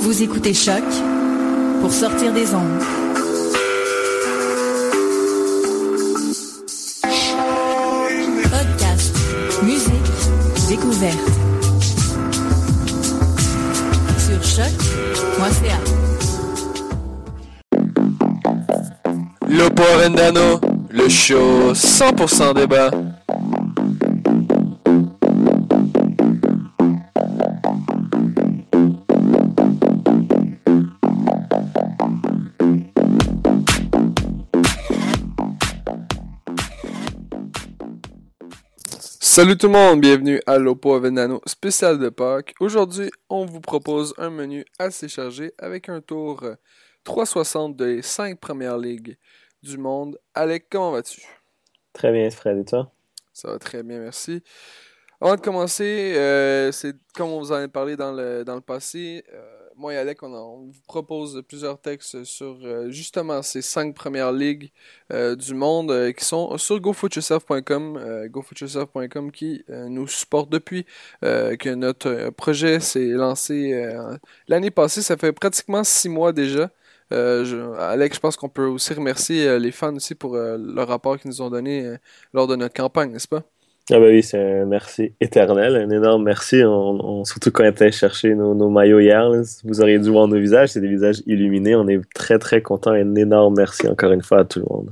[0.00, 0.82] Vous écoutez Choc
[1.80, 2.82] pour sortir des ondes.
[8.42, 9.16] Podcast,
[9.62, 9.94] musique,
[10.68, 11.16] découverte.
[14.18, 15.78] Sur choc.ca.
[19.48, 22.90] Lopo Vendano, le show 100% débat.
[39.40, 42.52] Salut tout le monde, bienvenue à l'Oppo Venano spécial de Pâques.
[42.60, 46.44] Aujourd'hui, on vous propose un menu assez chargé avec un tour
[47.04, 49.16] 360 des 5 premières ligues
[49.62, 50.18] du monde.
[50.34, 51.22] Alec, comment vas-tu?
[51.94, 52.92] Très bien, Fred, et toi?
[53.32, 54.42] Ça va très bien, merci.
[55.22, 58.60] Avant de commencer, euh, c'est comme on vous en a parlé dans le, dans le
[58.60, 63.94] passé, euh, moi et Alec, on, vous propose plusieurs textes sur euh, justement ces cinq
[63.94, 64.70] premières ligues
[65.10, 70.84] euh, du monde euh, qui sont sur gofootyourself.com, gofootyourself.com qui nous supporte depuis
[71.22, 73.90] que notre projet s'est lancé
[74.48, 75.02] l'année passée.
[75.02, 76.70] Ça fait pratiquement six mois déjà.
[77.10, 81.30] Je, Alec, je pense qu'on peut aussi remercier les fans aussi pour le rapport qu'ils
[81.30, 81.96] nous ont donné
[82.34, 83.42] lors de notre campagne, n'est-ce pas?
[83.92, 86.62] Ah bah oui, c'est un merci éternel, un énorme merci.
[86.64, 89.28] On, on, surtout quand on était chercher nos, nos maillots hier,
[89.64, 91.74] vous auriez dû voir nos visages, c'est des visages illuminés.
[91.74, 92.92] On est très très contents.
[92.92, 94.90] Un énorme merci encore une fois à tout le monde.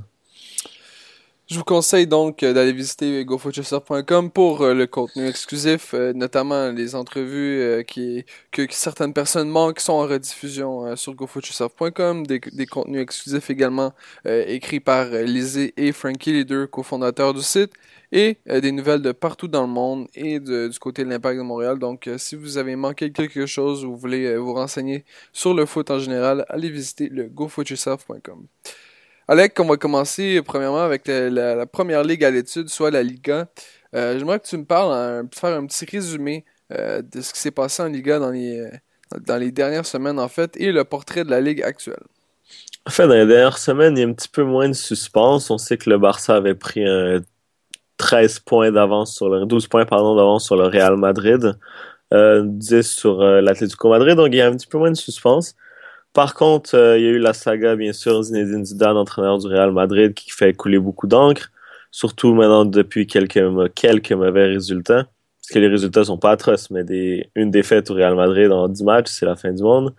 [1.49, 6.93] Je vous conseille donc d'aller visiter gofootyourself.com pour euh, le contenu exclusif, euh, notamment les
[6.93, 13.01] entrevues euh, qui, que, certaines personnes manquent sont en rediffusion sur gofootyourself.com, des, des contenus
[13.01, 13.93] exclusifs également
[14.25, 17.71] écrits par Lizzie et Frankie, les deux cofondateurs du site,
[18.11, 21.79] et des nouvelles de partout dans le monde et du côté de l'Impact de Montréal.
[21.79, 25.89] Donc si vous avez manqué quelque chose ou vous voulez vous renseigner sur le foot
[25.89, 28.45] en général, allez visiter le gofootyourself.com.
[29.31, 33.47] Alec, on va commencer premièrement avec la, la, première ligue à l'étude, soit la Liga.
[33.93, 37.39] Euh, J'aimerais que tu me parles, un, faire un petit résumé euh, de ce qui
[37.39, 38.67] s'est passé en Liga dans les,
[39.27, 42.01] dans les dernières semaines, en fait, et le portrait de la ligue actuelle.
[42.87, 45.51] En fait, dans les dernières semaines, il y a un petit peu moins de suspense.
[45.51, 47.21] On sait que le Barça avait pris un
[47.97, 51.55] 13 points d'avance sur le 12 points d'avance sur le Real Madrid,
[52.15, 54.97] euh, 10 sur euh, l'Atlético Madrid, donc il y a un petit peu moins de
[54.97, 55.55] suspense.
[56.13, 59.47] Par contre, euh, il y a eu la saga, bien sûr, Zinedine Zidane, entraîneur du
[59.47, 61.51] Real Madrid, qui fait couler beaucoup d'encre,
[61.91, 63.41] surtout maintenant depuis quelques,
[63.75, 65.05] quelques mauvais résultats.
[65.37, 68.67] Parce que les résultats sont pas atroces, mais des, une défaite au Real Madrid en
[68.67, 69.93] 10 matchs, c'est la fin du monde.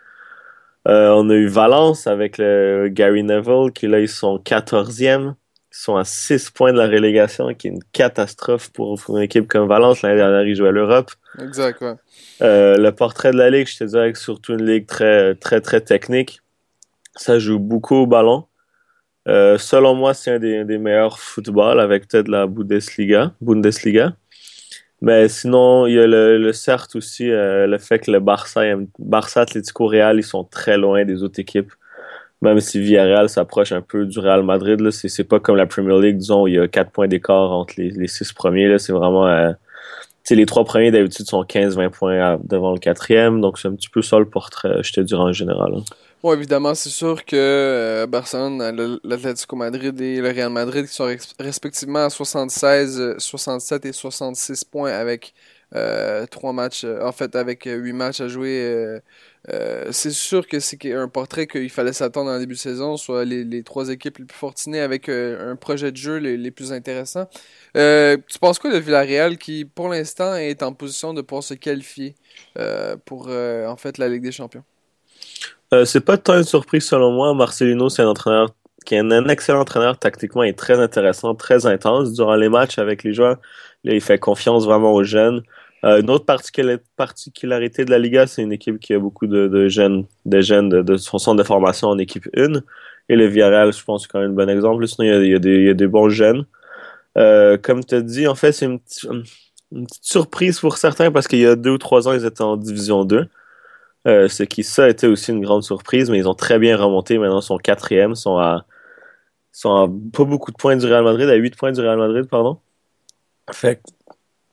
[0.88, 5.34] Euh, on a eu Valence avec le Gary Neville, qui là, ils sont 14e.
[5.72, 9.22] Ils sont à 6 points de la relégation, qui est une catastrophe pour, pour une
[9.22, 10.02] équipe comme Valence.
[10.02, 11.12] L'année dernière, ils jouaient à l'Europe.
[11.40, 11.94] Exact, ouais.
[12.42, 15.60] Euh, le portrait de la ligue, je te dirais que surtout une ligue très, très,
[15.60, 16.40] très technique.
[17.14, 18.46] Ça joue beaucoup au ballon.
[19.28, 23.32] Euh, selon moi, c'est un des, des, meilleurs footballs avec peut-être la Bundesliga.
[23.40, 24.14] Bundesliga.
[25.02, 28.62] Mais sinon, il y a le, le certes aussi euh, le fait que le Barça,
[28.98, 31.72] Barça, Atlético, Real, ils sont très loin des autres équipes.
[32.42, 36.00] Même si Villarreal s'approche un peu du Real Madrid, là, c'est, pas comme la Premier
[36.00, 38.78] League, disons, il y a quatre points d'écart entre les, six premiers.
[38.78, 39.52] C'est vraiment euh,
[40.30, 44.02] les trois premiers d'habitude sont 15-20 points devant le quatrième, donc c'est un petit peu
[44.02, 45.74] ça le portrait, je te dirais en général.
[45.76, 45.84] Hein.
[46.22, 51.08] Oui, évidemment, c'est sûr que euh, Barcelone, l'Atlético Madrid et le Real Madrid qui sont
[51.38, 55.59] respectivement à 76, 67 et 66 points avec euh,
[56.30, 58.60] trois matchs, euh, en fait avec huit matchs à jouer.
[58.62, 59.00] Euh,
[59.48, 63.24] euh, c'est sûr que c'est un portrait qu'il fallait s'attendre en début de saison, soit
[63.24, 66.50] les, les, trois équipes les plus fortunées avec euh, un projet de jeu les, les
[66.50, 67.28] plus intéressants.
[67.76, 71.54] Euh, tu penses quoi de Villarreal qui, pour l'instant, est en position de pouvoir se
[71.54, 72.14] qualifier
[72.58, 74.64] euh, pour en fait la Ligue des Champions?
[75.84, 77.32] c'est pas tant une surprise selon moi.
[77.32, 78.52] Marcelino, c'est un entraîneur
[78.84, 83.04] qui est un excellent entraîneur tactiquement et très intéressant, très intense durant les matchs avec
[83.04, 83.36] les joueurs.
[83.84, 85.42] Là, il fait confiance vraiment aux jeunes.
[85.84, 86.26] Euh, une autre
[86.96, 90.68] particularité de la Liga, c'est une équipe qui a beaucoup de, de jeunes, de jeunes
[90.68, 92.60] de, de, son centre de formation en équipe 1.
[93.08, 94.86] Et le Villarreal, je pense, c'est quand même un bon exemple.
[94.86, 96.44] Sinon, il y a, des, il y a des bons jeunes.
[97.18, 98.78] Euh, comme tu as dit, en fait, c'est une,
[99.72, 102.42] une petite surprise pour certains parce qu'il y a deux ou trois ans, ils étaient
[102.42, 103.26] en Division 2.
[104.06, 107.18] Euh, ce qui, ça, été aussi une grande surprise, mais ils ont très bien remonté.
[107.18, 108.64] Maintenant, ils sont quatrième, sont à,
[109.52, 112.26] sont à pas beaucoup de points du Real Madrid, à 8 points du Real Madrid,
[112.26, 112.58] pardon.
[113.52, 113.82] Fait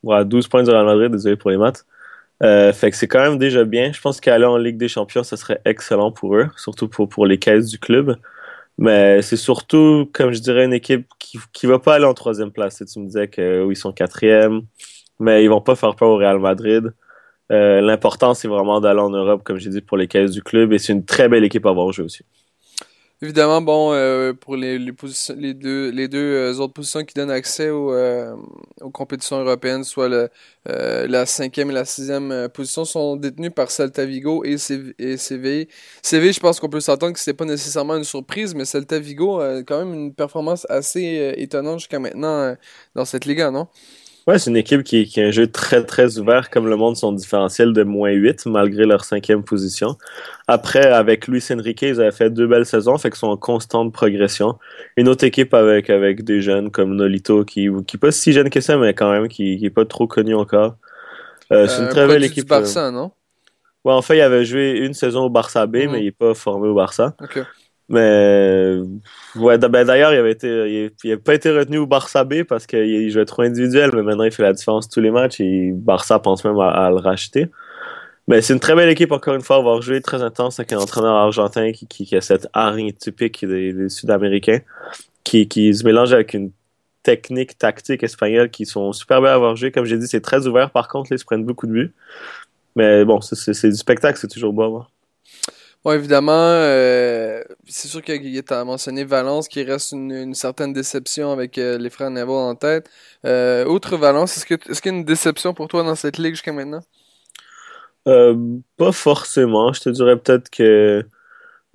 [0.02, 1.84] que, 12 points du Real Madrid, désolé pour les maths.
[2.42, 3.92] Euh, fait que c'est quand même déjà bien.
[3.92, 7.26] Je pense qu'aller en Ligue des Champions, ça serait excellent pour eux, surtout pour, pour
[7.26, 8.16] les caisses du club.
[8.78, 12.52] Mais c'est surtout, comme je dirais, une équipe qui, qui va pas aller en troisième
[12.52, 12.82] place.
[12.92, 14.62] Tu me disais qu'ils sont quatrième,
[15.20, 16.94] mais ils vont pas faire peur au Real Madrid.
[17.52, 20.72] Euh, L'important, c'est vraiment d'aller en Europe, comme j'ai dit, pour les caisses du club.
[20.72, 22.24] Et c'est une très belle équipe à voir jouer aussi.
[23.20, 24.92] Évidemment, bon, euh, pour les, les,
[25.36, 28.36] les deux, les deux euh, autres positions qui donnent accès aux, euh,
[28.80, 30.30] aux compétitions européennes, soit le,
[30.64, 35.68] la cinquième et la sixième position, sont détenues par Celta Vigo et, CV, et CV.
[36.00, 39.40] CV, je pense qu'on peut s'attendre que c'était pas nécessairement une surprise, mais Celta Vigo
[39.40, 42.54] a quand même une performance assez étonnante jusqu'à maintenant
[42.94, 43.66] dans cette Liga, non?
[44.28, 46.98] Ouais, c'est une équipe qui, qui, a un jeu très, très ouvert, comme le monde,
[46.98, 49.96] son différentiel de moins 8, malgré leur cinquième position.
[50.46, 53.90] Après, avec Luis Enrique, ils avaient fait deux belles saisons, fait qu'ils sont en constante
[53.90, 54.58] progression.
[54.98, 58.60] Une autre équipe avec, avec des jeunes comme Nolito, qui, qui pas si jeune que
[58.60, 60.76] ça, mais quand même, qui, qui est pas trop connu encore.
[61.50, 62.44] Euh, c'est une euh, très belle équipe.
[62.44, 63.12] Du Barça, non?
[63.82, 65.90] Ouais, en fait, il avait joué une saison au Barça B, mhm.
[65.90, 67.16] mais il n'est pas formé au Barça.
[67.18, 67.44] Okay.
[67.88, 68.78] Mais
[69.36, 73.10] ouais, ben d'ailleurs, il avait été, il, pas été retenu au Barça B parce qu'il
[73.10, 76.44] jouait trop individuel, mais maintenant il fait la différence tous les matchs et Barça pense
[76.44, 77.46] même à, le racheter.
[78.28, 80.78] Mais c'est une très belle équipe, encore une fois, avoir joué très intense avec un
[80.78, 84.60] entraîneur argentin qui, a cette hargne typique des, Sud-Américains,
[85.24, 86.50] qui, qui se mélange avec une
[87.02, 89.72] technique tactique espagnole qui sont super bien à avoir joué.
[89.72, 90.70] Comme j'ai dit, c'est très ouvert.
[90.70, 91.92] Par contre, ils se prennent beaucoup de buts.
[92.76, 94.90] Mais bon, c'est du spectacle, c'est toujours beau à voir.
[95.84, 101.56] Bon, évidemment, euh, c'est sûr que as mentionné Valence qui reste une, certaine déception avec
[101.56, 102.90] euh, les frères Neville en tête.
[103.24, 106.52] Euh, outre Valence, est-ce, qu'il y a une déception pour toi dans cette ligue jusqu'à
[106.52, 106.80] maintenant?
[108.04, 109.72] pas forcément.
[109.74, 111.04] Je te dirais peut-être que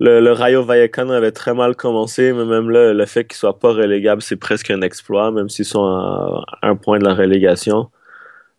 [0.00, 3.72] le, Rayo Vallecano avait très mal commencé, mais même là, le fait qu'ils soient pas
[3.72, 7.88] relégables, c'est presque un exploit, même s'ils sont à un point de la relégation.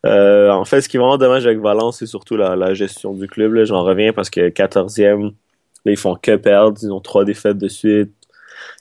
[0.06, 3.28] Euh, en fait, ce qui est vraiment dommage avec Valence, c'est surtout la, gestion du
[3.28, 3.64] club.
[3.66, 5.34] J'en reviens parce que 14e,
[5.86, 6.78] là, ils font que perdre.
[6.82, 8.12] Ils ont trois défaites de suite,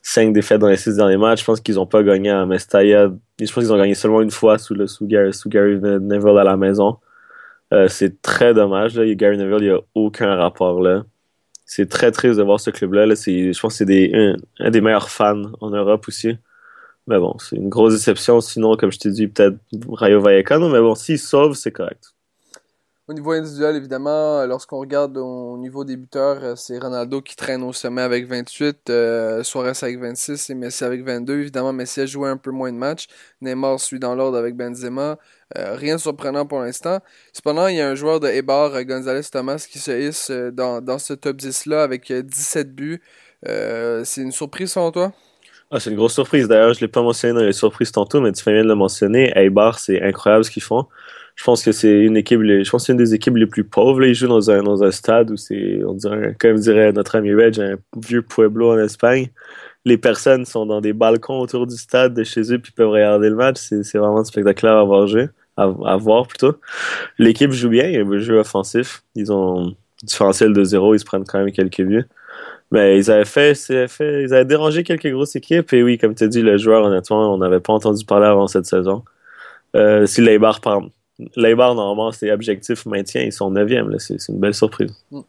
[0.03, 1.41] cinq défaites dans les six derniers matchs.
[1.41, 3.11] Je pense qu'ils n'ont pas gagné à Mestalla.
[3.41, 5.33] Je pense qu'ils ont gagné seulement une fois sous, le, sous, Gary,
[5.81, 6.99] Neville à la maison.
[7.73, 8.97] Euh, c'est très dommage.
[8.97, 9.13] Là.
[9.15, 11.05] Gary Neville, il n'y a aucun rapport là.
[11.67, 13.07] C'est très triste de voir ce club-là.
[13.07, 13.15] Là.
[13.15, 16.37] Je pense que c'est un, des meilleurs fans en Europe aussi.
[17.07, 18.41] Mais bon, c'est une grosse déception.
[18.41, 19.59] Sinon, comme je t'ai dit, peut-être
[19.89, 20.69] Rayo Vallecano.
[20.69, 22.15] Mais bon, s'il sauve, c'est correct.
[23.07, 27.63] Au niveau individuel, évidemment, lorsqu'on regarde au niveau des buteurs, euh, c'est Ronaldo qui traîne
[27.63, 31.41] au sommet avec 28, euh, Suarez avec 26 et Messi avec 22.
[31.41, 33.07] Évidemment, Messi a joué un peu moins de matchs.
[33.43, 35.19] Neymar suit dans l'ordre avec Benzema.
[35.59, 37.01] Euh, rien de surprenant pour l'instant.
[37.35, 40.99] Cependant, il y a un joueur de Ebar, González Thomas, qui se hisse dans, dans
[40.99, 43.03] ce top 10-là avec 17 buts.
[43.45, 45.13] c'est une surprise selon toi?
[45.75, 46.47] Ah, c'est une grosse surprise.
[46.47, 48.69] D'ailleurs, je ne l'ai pas mentionné dans les surprises tantôt, mais tu fais bien de
[48.69, 49.33] le mentionner.
[49.35, 50.87] Eibar, c'est incroyable ce qu'ils font.
[51.35, 53.65] Je pense que c'est une équipe, je pense que c'est une des équipes les plus
[53.65, 54.05] pauvres.
[54.05, 57.35] Ils jouent dans un, dans un stade où c'est, on dirait, comme dirait notre ami
[57.35, 59.31] Reg, un vieux pueblo en Espagne.
[59.85, 63.29] Les personnes sont dans des balcons autour du stade de chez eux puis peuvent regarder
[63.29, 63.59] le match.
[63.59, 65.09] C'est vraiment spectaculaire à voir
[65.57, 66.55] à, voir plutôt.
[67.19, 69.03] L'équipe joue bien, il y a un jeu offensif.
[69.17, 69.75] Ils ont
[70.05, 72.07] différentiel de zéro, ils se prennent quand même quelques buts.
[72.71, 75.73] Mais ils avaient fait, ils avaient dérangé quelques grosses équipes.
[75.73, 78.47] Et oui, comme tu as dit, le joueur, honnêtement, on n'avait pas entendu parler avant
[78.47, 79.05] cette saison.
[79.77, 80.83] Euh, si Leibar, par
[81.37, 83.23] Leibar, normalement, c'est objectif maintien.
[83.23, 83.99] Ils sont 9e.
[83.99, 84.93] C'est une belle surprise.
[85.11, 85.21] Mm.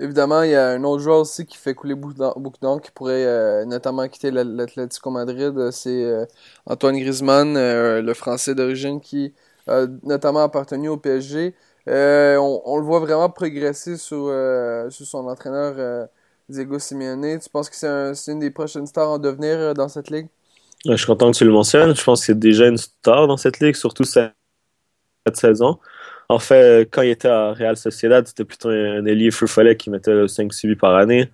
[0.00, 2.14] Évidemment, il y a un autre joueur aussi qui fait couler beaucoup
[2.60, 5.70] d'encre, qui pourrait euh, notamment quitter l'Atlético Madrid.
[5.70, 6.24] C'est euh,
[6.66, 9.32] Antoine Griezmann, le Français d'origine, qui
[9.68, 11.54] a notamment appartenu au PSG.
[11.86, 14.30] On, le voit vraiment progresser sous,
[14.90, 16.08] sous son entraîneur
[16.48, 17.38] Diego Simeone.
[17.38, 20.28] Tu penses que c'est une des prochaines stars en devenir euh, dans cette ligue?
[20.86, 21.94] Je suis content que tu le mentionnes.
[21.96, 24.32] Je pense que c'est déjà une star dans cette ligue, surtout cette,
[25.34, 25.78] saison.
[26.28, 29.88] En fait, quand il était à Real Sociedad, c'était plutôt un ailier feu follet qui
[29.88, 31.30] mettait 5 suivis par année.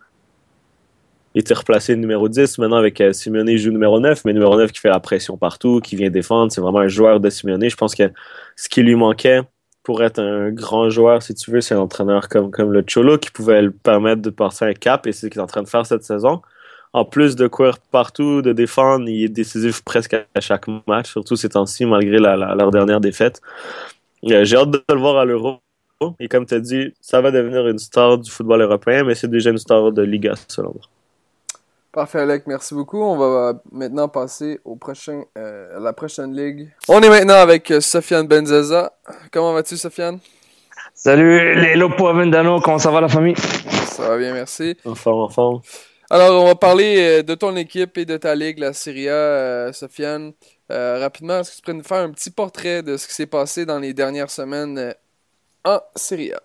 [1.35, 2.59] Il était replacé numéro 10.
[2.59, 5.37] Maintenant, avec euh, Simeone, il joue numéro 9, mais numéro 9 qui fait la pression
[5.37, 6.53] partout, qui vient défendre.
[6.53, 7.69] C'est vraiment un joueur de Simeone.
[7.69, 8.11] Je pense que
[8.57, 9.43] ce qui lui manquait,
[9.83, 13.31] pour être un grand joueur, si tu veux, c'est un entraîneur comme, le Cholo qui
[13.31, 15.69] pouvait le permettre de passer un cap et c'est ce qu'il est en train de
[15.69, 16.43] faire cette saison.
[16.93, 21.37] En plus de courir partout, de défendre, il est décisif presque à chaque match, surtout
[21.37, 23.41] ces temps-ci, malgré leur dernière défaite.
[24.29, 25.61] Euh, j'ai hâte de le voir à l'Euro.
[26.19, 29.29] Et comme tu as dit, ça va devenir une star du football européen, mais c'est
[29.29, 31.00] déjà une star de Liga, selon moi.
[31.93, 33.03] Parfait, Alec, merci beaucoup.
[33.03, 36.71] On va maintenant passer au prochain, euh, à la prochaine ligue.
[36.89, 38.93] On est maintenant avec Sofiane Benzaza.
[39.33, 40.21] Comment vas-tu, Sofiane?
[40.95, 43.35] Salut les Lopo Avendano, comment ça va la famille?
[43.87, 44.77] Ça va bien, merci.
[44.85, 45.61] En forme, en forme.
[46.11, 49.13] Alors, on va parler euh, de ton équipe et de ta ligue, la Serie A,
[49.13, 50.33] euh, Sofiane.
[50.71, 53.27] Euh, rapidement, est-ce que tu pourrais nous faire un petit portrait de ce qui s'est
[53.27, 54.95] passé dans les dernières semaines
[55.65, 56.41] en Serie A?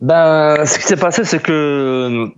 [0.00, 2.28] Ben, ce qui s'est passé, c'est que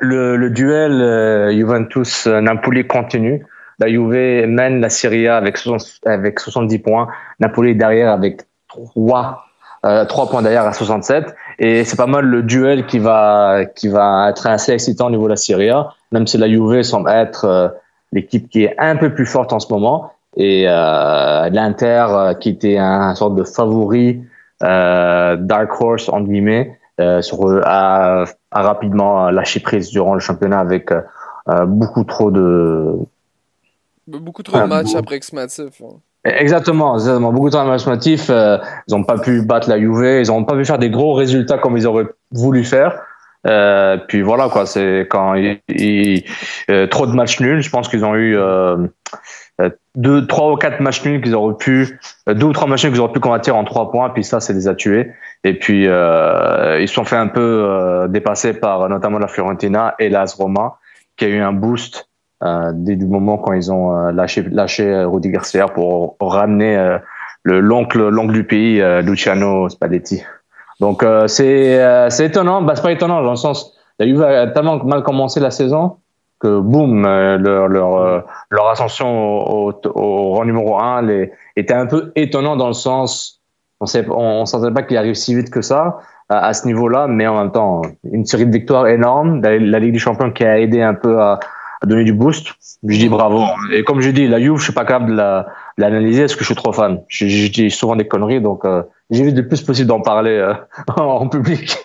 [0.00, 3.44] le, duel Juventus-Napoli continue.
[3.78, 5.58] La Juve mène la Serie A avec,
[6.04, 7.08] avec 70 points.
[7.40, 9.44] Napoli derrière avec 3
[9.84, 11.34] euh, 3 points derrière à 67.
[11.58, 15.24] Et c'est pas mal le duel qui va, qui va être assez excitant au niveau
[15.24, 17.68] de la Serie A, même si la Juve semble être euh,
[18.12, 20.12] l'équipe qui est un peu plus forte en ce moment.
[20.36, 24.22] Et euh, l'Inter, euh, qui était un, sorte de favori,
[24.62, 26.77] euh, dark horse entre guillemets,
[27.20, 30.90] sur, a, a, rapidement lâché prise durant le championnat avec
[31.66, 32.94] beaucoup trop de
[34.06, 35.82] beaucoup trop de matchs approximatifs.
[35.82, 35.98] Hein.
[36.24, 37.32] Exactement, exactement.
[37.32, 37.68] Beaucoup de temps
[38.30, 41.14] euh, ils n'ont pas pu battre la Juve, ils n'ont pas pu faire des gros
[41.14, 43.00] résultats comme ils auraient voulu faire.
[43.46, 46.24] Euh, puis voilà quoi, c'est quand il,
[46.70, 47.62] euh, trop de matchs nuls.
[47.62, 48.88] Je pense qu'ils ont eu euh, euh,
[49.96, 53.12] deux, trois ou quatre matchs nuls qu'ils auraient pu, deux ou trois matchs qu'ils auraient
[53.12, 54.10] pu convertir en trois points.
[54.10, 55.12] Puis ça, c'est les a tués.
[55.44, 60.34] Et puis ils se sont fait un peu dépasser par notamment la Fiorentina et l'AS
[60.34, 60.78] Roma,
[61.16, 62.08] qui a eu un boost
[62.44, 66.98] euh, dès du moment quand ils ont euh, lâché, lâché euh, Rudy Garcia pour, ramener
[67.42, 70.22] le l'oncle l'oncle du pays Luciano Spalletti.
[70.80, 74.82] Donc c'est c'est étonnant, bah c'est pas étonnant dans le sens la Juve a tellement
[74.84, 75.96] mal commencé la saison
[76.40, 82.12] que boum leur leur leur ascension au, au, rang numéro 1 les, était un peu
[82.14, 83.40] étonnant dans le sens
[83.80, 87.26] on sait on, sentait pas qu'il arrive si vite que ça à, ce niveau-là mais
[87.26, 90.58] en même temps une série de victoires énormes la, la Ligue des Champions qui a
[90.58, 91.40] aidé un peu à
[91.80, 92.48] à donner du boost.
[92.86, 93.44] Je dis bravo.
[93.72, 95.42] Et comme je dis, la Juve, je suis pas capable de
[95.78, 97.02] l'analyser parce que je suis trop fan?
[97.08, 100.54] Je, dis souvent des conneries, donc euh, j'évite le plus possible d'en parler euh,
[100.96, 101.78] en public.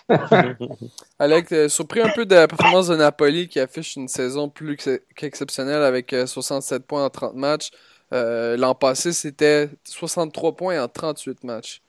[1.18, 4.76] Alex, euh, surpris un peu de la performance de Napoli qui affiche une saison plus
[5.14, 7.70] qu'exceptionnelle avec 67 euh, points en 30 matchs.
[8.12, 11.82] L'an passé, c'était 63 points en 38 matchs.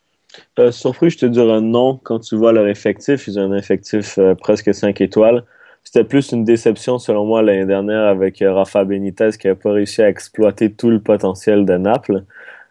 [0.71, 3.27] surpris, je te dirais non quand tu vois leur effectif.
[3.27, 5.43] Ils ont un effectif presque 5 étoiles.
[5.85, 9.71] C'était plus une déception, selon moi, l'année dernière avec euh, Rafa Benitez qui n'a pas
[9.71, 12.25] réussi à exploiter tout le potentiel de Naples.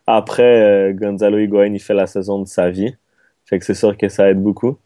[0.06, 2.94] Après, euh, Gonzalo Higuain, il fait la saison de sa vie.
[3.46, 4.78] Fait que c'est sûr que ça aide beaucoup.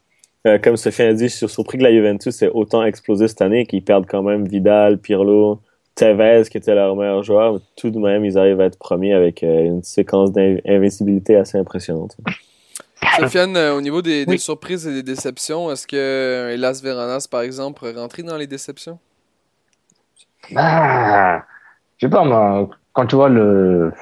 [0.47, 3.43] Euh, comme Sophie a dit, je suis surpris que la Juventus ait autant explosé cette
[3.43, 5.61] année qu'ils perdent quand même Vidal, Pirlo,
[5.95, 7.61] Tevez qui était leur meilleur joueur.
[7.77, 12.17] Tout de même, ils arrivent à être premiers avec une séquence d'invincibilité assez impressionnante.
[13.19, 17.87] Sofiane, euh, au niveau des, surprises et des déceptions, est-ce que Elas Veranas, par exemple,
[17.97, 18.99] rentrer dans les déceptions?
[20.57, 21.43] Ah,
[21.97, 23.93] je sais pas, moi, quand tu vois le,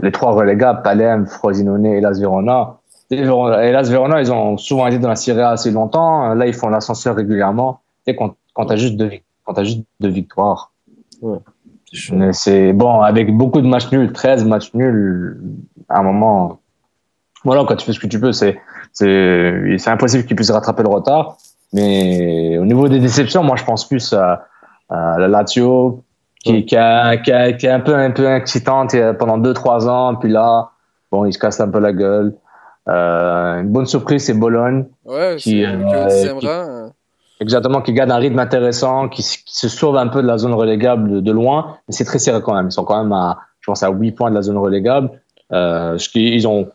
[0.00, 2.78] les trois relégables, Palem, Frosinone et Elas Verona,
[3.10, 6.34] Elas Verona, ils ont souvent été dans la Syrie assez longtemps.
[6.34, 7.80] Là, ils font l'ascenseur régulièrement.
[8.06, 9.10] Et quand, quand tu as juste deux,
[9.44, 10.72] quand as juste deux victoires.
[12.32, 15.40] C'est bon, avec beaucoup de matchs nuls, 13 matchs nuls,
[15.88, 16.58] à un moment,
[17.44, 18.58] voilà, quand tu fais ce que tu peux, c'est
[18.92, 21.36] c'est c'est impossible qu'ils puissent rattraper le retard.
[21.72, 24.46] Mais au niveau des déceptions, moi, je pense plus à,
[24.90, 26.04] la Lazio,
[26.44, 29.88] qui, qui, a, qui, a, qui est un peu un peu excitante pendant deux trois
[29.88, 30.70] ans, puis là,
[31.10, 32.34] bon, il se casse un peu la gueule.
[32.88, 36.88] Euh, une bonne surprise, c'est Bologne, ouais, qui, euh,
[37.40, 40.52] exactement, qui garde un rythme intéressant, qui, qui, se sauve un peu de la zone
[40.52, 42.66] relégable de, loin, mais c'est très serré quand même.
[42.66, 45.10] Ils sont quand même à, je pense, à 8 points de la zone relégable.
[45.52, 46.70] Euh, ce qui, ils ont euh,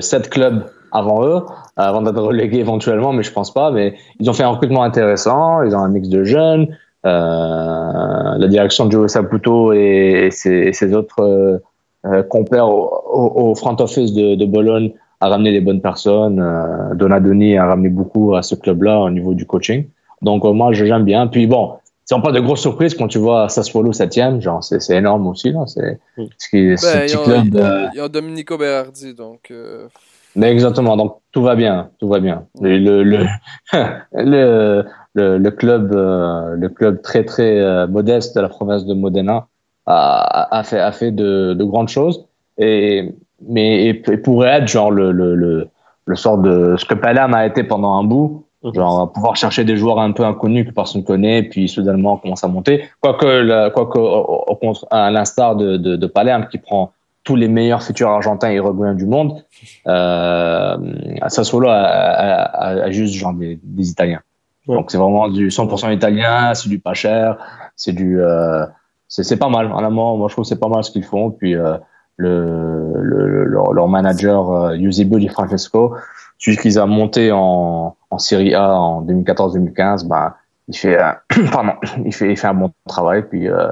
[0.00, 1.42] sept clubs avant eux,
[1.76, 3.70] avant d'être relégués éventuellement, mais je pense pas.
[3.70, 6.68] Mais ils ont fait un recrutement intéressant, ils ont un mix de jeunes.
[7.06, 11.58] Euh, la direction de Joe Saputo et, ses, ses, autres euh,
[12.06, 16.40] euh compères au, au, front office de, de, Bologne a ramené les bonnes personnes.
[16.40, 19.86] Euh, Donadoni a ramené beaucoup à ce club-là au niveau du coaching.
[20.22, 21.28] Donc euh, moi, j'aime bien.
[21.28, 21.74] Puis bon,
[22.08, 25.64] c'est pas de grosses surprises quand tu vois Sassuolo 7 genre c'est énorme aussi là
[25.66, 29.88] c'est ce qui est petit club il y a Domenico Berardi donc euh...
[30.34, 32.46] mais exactement donc tout va bien tout va bien.
[32.60, 33.02] Le le
[34.12, 34.84] le,
[35.14, 39.46] le, le, club euh, le club très très euh, modeste de la province de Modena
[39.86, 42.26] a, a fait a fait de, de grandes choses.
[42.58, 43.14] Et
[43.46, 45.68] mais et, pourrait être genre le le le,
[46.06, 49.76] le sort de ce que Palerme a été pendant un bout Genre, pouvoir chercher des
[49.76, 52.84] joueurs un peu inconnus que personne ne connaît, puis soudainement commence à monter.
[53.00, 58.08] Quoique, quoique au, à l'instar de, de, de, Palerme, qui prend tous les meilleurs futurs
[58.08, 59.44] argentins et uruguayens du monde,
[59.86, 60.76] euh,
[61.28, 64.22] Sassuolo a, a, a, juste genre des, des Italiens.
[64.66, 67.38] Donc c'est vraiment du 100% italien, c'est du pas cher,
[67.74, 68.66] c'est du, euh,
[69.08, 69.72] c'est pas mal.
[69.72, 71.30] En amont, moi je trouve que c'est pas mal ce qu'ils font.
[71.30, 71.76] Puis euh,
[72.16, 75.94] le, le, leur, manager euh, Eusebio Di Francesco,
[76.38, 80.36] celui qu'ils ont monté en, en Serie A en 2014-2015, bah
[80.68, 80.98] il fait,
[81.52, 81.72] pardon,
[82.04, 83.22] il fait, il fait un bon travail.
[83.28, 83.68] Puis euh,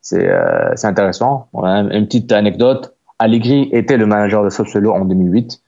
[0.00, 1.48] c'est euh, c'est intéressant.
[1.54, 2.94] une petite anecdote.
[3.18, 5.60] Allegri était le manager de Sassuolo en 2008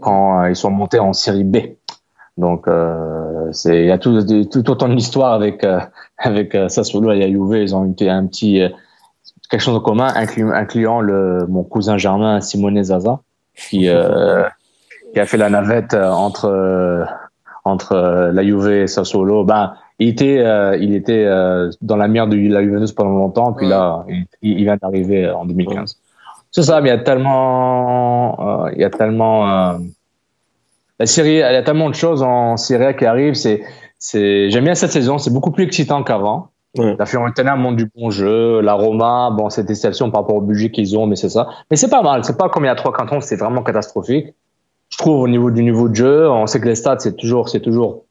[0.00, 1.56] quand ils sont montés en Série B.
[2.38, 5.80] Donc euh, c'est il y a tout, tout autant d'histoire avec euh,
[6.18, 8.68] avec euh, Sassuolo et Juve, ils ont eu un petit euh,
[9.50, 13.20] quelque chose en commun, incluant, le mon cousin germain Simone Zaza
[13.54, 14.44] qui euh,
[15.12, 17.06] qui a fait la navette entre
[17.64, 19.44] entre la Juve et Sassuolo.
[19.44, 20.44] Ben il était
[20.80, 21.26] il était
[21.80, 25.44] dans la merde de la Juventus pendant longtemps, puis là il, il vient d'arriver en
[25.44, 25.98] 2015.
[26.50, 29.78] C'est ça, mais il y a tellement il y a tellement
[31.02, 33.34] la série, il y a tellement de choses en Syrie qui arrivent.
[33.34, 33.62] C'est,
[33.98, 35.18] c'est, j'aime bien cette saison.
[35.18, 36.50] C'est beaucoup plus excitant qu'avant.
[36.78, 36.94] Ouais.
[36.96, 38.60] La Fiorentina montre du bon jeu.
[38.60, 41.48] La Roma, bon, cette déception par rapport au budget qu'ils ont, mais c'est ça.
[41.72, 42.22] Mais c'est pas mal.
[42.24, 44.28] C'est pas comme il y a trois cantons, c'est vraiment catastrophique.
[44.92, 47.48] Je trouve au niveau du niveau de jeu, on sait que les stades, c'est toujours,
[47.48, 48.04] c'est toujours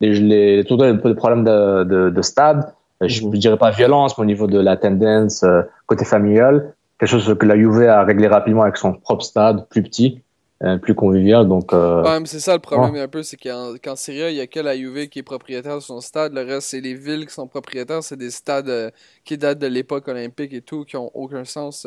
[0.00, 2.72] les, les, toujours des problèmes de, de, de stade.
[3.00, 3.38] Je, ne mhm.
[3.38, 7.46] dirais pas violence, mais au niveau de la tendance, euh, côté familial, quelque chose que
[7.46, 10.20] la Juve a réglé rapidement avec son propre stade, plus petit.
[10.62, 11.46] Euh, plus convivial.
[11.46, 12.02] Donc, euh...
[12.02, 14.74] ouais, c'est ça le problème un peu, c'est qu'en Syrie, il y a que la
[14.74, 16.32] Juve qui est propriétaire de son stade.
[16.32, 18.02] Le reste, c'est les villes qui sont propriétaires.
[18.02, 18.90] C'est des stades euh,
[19.22, 21.86] qui datent de l'époque olympique et tout, qui ont aucun sens.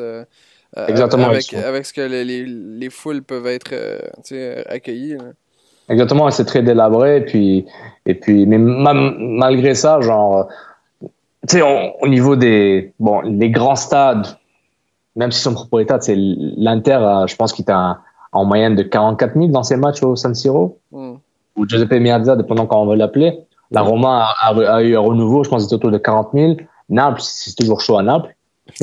[0.77, 1.27] Euh, Exactement.
[1.27, 3.73] Avec, avec, ce que les, les, les foules peuvent être
[4.67, 5.17] accueillies.
[5.89, 7.17] Exactement, c'est très délabré.
[7.17, 7.65] Et puis,
[8.05, 10.47] et puis, mais malgré ça, genre,
[11.47, 14.27] tu sais, au niveau des, bon, les grands stades,
[15.15, 17.99] même s'ils sont propriétaires, c'est l'Inter, je pense qu'il t'a
[18.31, 20.79] en moyenne de 44 000 dans ses matchs au San Siro.
[20.91, 21.13] Mm.
[21.55, 23.39] Ou Giuseppe Meazza, dépendant comment on veut l'appeler.
[23.71, 26.55] La Roma a, eu un renouveau, je pense, c'était autour de 40 000.
[26.89, 28.35] Naples, c'est toujours chaud à Naples.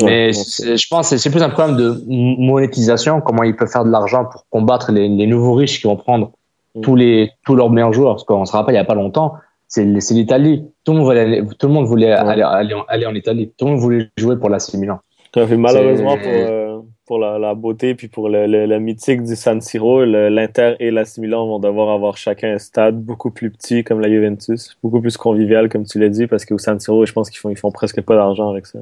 [0.03, 3.89] Mais je pense que c'est plus un problème de monétisation, comment ils peuvent faire de
[3.89, 6.31] l'argent pour combattre les, les, nouveaux riches qui vont prendre
[6.75, 6.81] mm.
[6.81, 8.15] tous, les, tous leurs meilleurs joueurs.
[8.15, 9.33] Parce qu'on se rappelle, il n'y a pas longtemps,
[9.67, 10.65] c'est l'Italie.
[10.83, 13.51] Tout le monde voulait, tout le monde voulait aller, aller, aller, en Italie.
[13.57, 14.99] Tout le monde voulait jouer pour la Milan.
[15.35, 20.03] Malheureusement pour, euh, pour la, la, beauté puis pour le, le, mythique du San Siro,
[20.03, 24.09] l'Inter et la Milan vont devoir avoir chacun un stade beaucoup plus petit comme la
[24.09, 27.39] Juventus, beaucoup plus convivial comme tu l'as dit parce qu'au San Siro, je pense qu'ils
[27.39, 28.79] font ils font presque pas d'argent avec ça.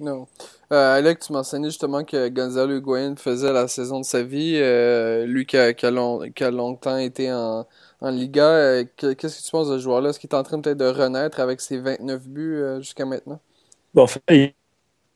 [0.00, 0.26] Non.
[0.70, 5.24] Euh, Alec, tu menseignais justement que Gonzalo Higuain faisait la saison de sa vie, euh,
[5.24, 7.64] lui qui a, a a, longtemps été en,
[8.02, 8.44] Liga.
[8.44, 10.10] Euh, qu'est-ce que tu penses de ce joueur-là?
[10.10, 13.40] Est-ce qu'il est en train peut-être de renaître avec ses 29 buts euh, jusqu'à maintenant?
[13.94, 14.54] Bon, en fait,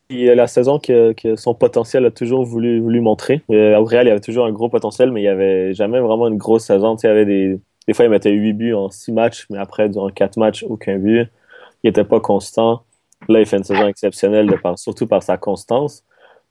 [0.09, 3.43] la saison que, son potentiel a toujours voulu, montrer.
[3.49, 6.39] Au Real, il avait toujours un gros potentiel, mais il n'y avait jamais vraiment une
[6.39, 6.97] grosse saison.
[6.97, 10.09] il avait des, des fois, il mettait 8 buts en 6 matchs, mais après, durant
[10.09, 11.29] 4 matchs, aucun but.
[11.83, 12.85] Il n'était pas constant.
[13.29, 16.05] Là, il fait une saison exceptionnelle, de par, surtout par sa constance.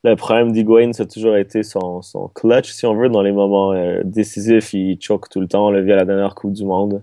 [0.04, 3.32] Le problème d'Higuain, ça a toujours été son, son clutch, si on veut, dans les
[3.32, 4.72] moments euh, décisifs.
[4.74, 5.68] Il choque tout le temps.
[5.68, 7.02] On l'a vu à la dernière Coupe du Monde.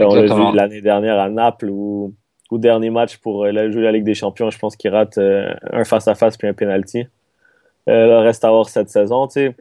[0.00, 2.12] Euh, on l'a vu l'année dernière à Naples où
[2.50, 5.84] au dernier match pour euh, jouer la Ligue des Champions, je pense qu'il rate un
[5.84, 7.06] face-à-face puis un penalty.
[7.86, 9.56] Le reste à voir cette saison, tu sais.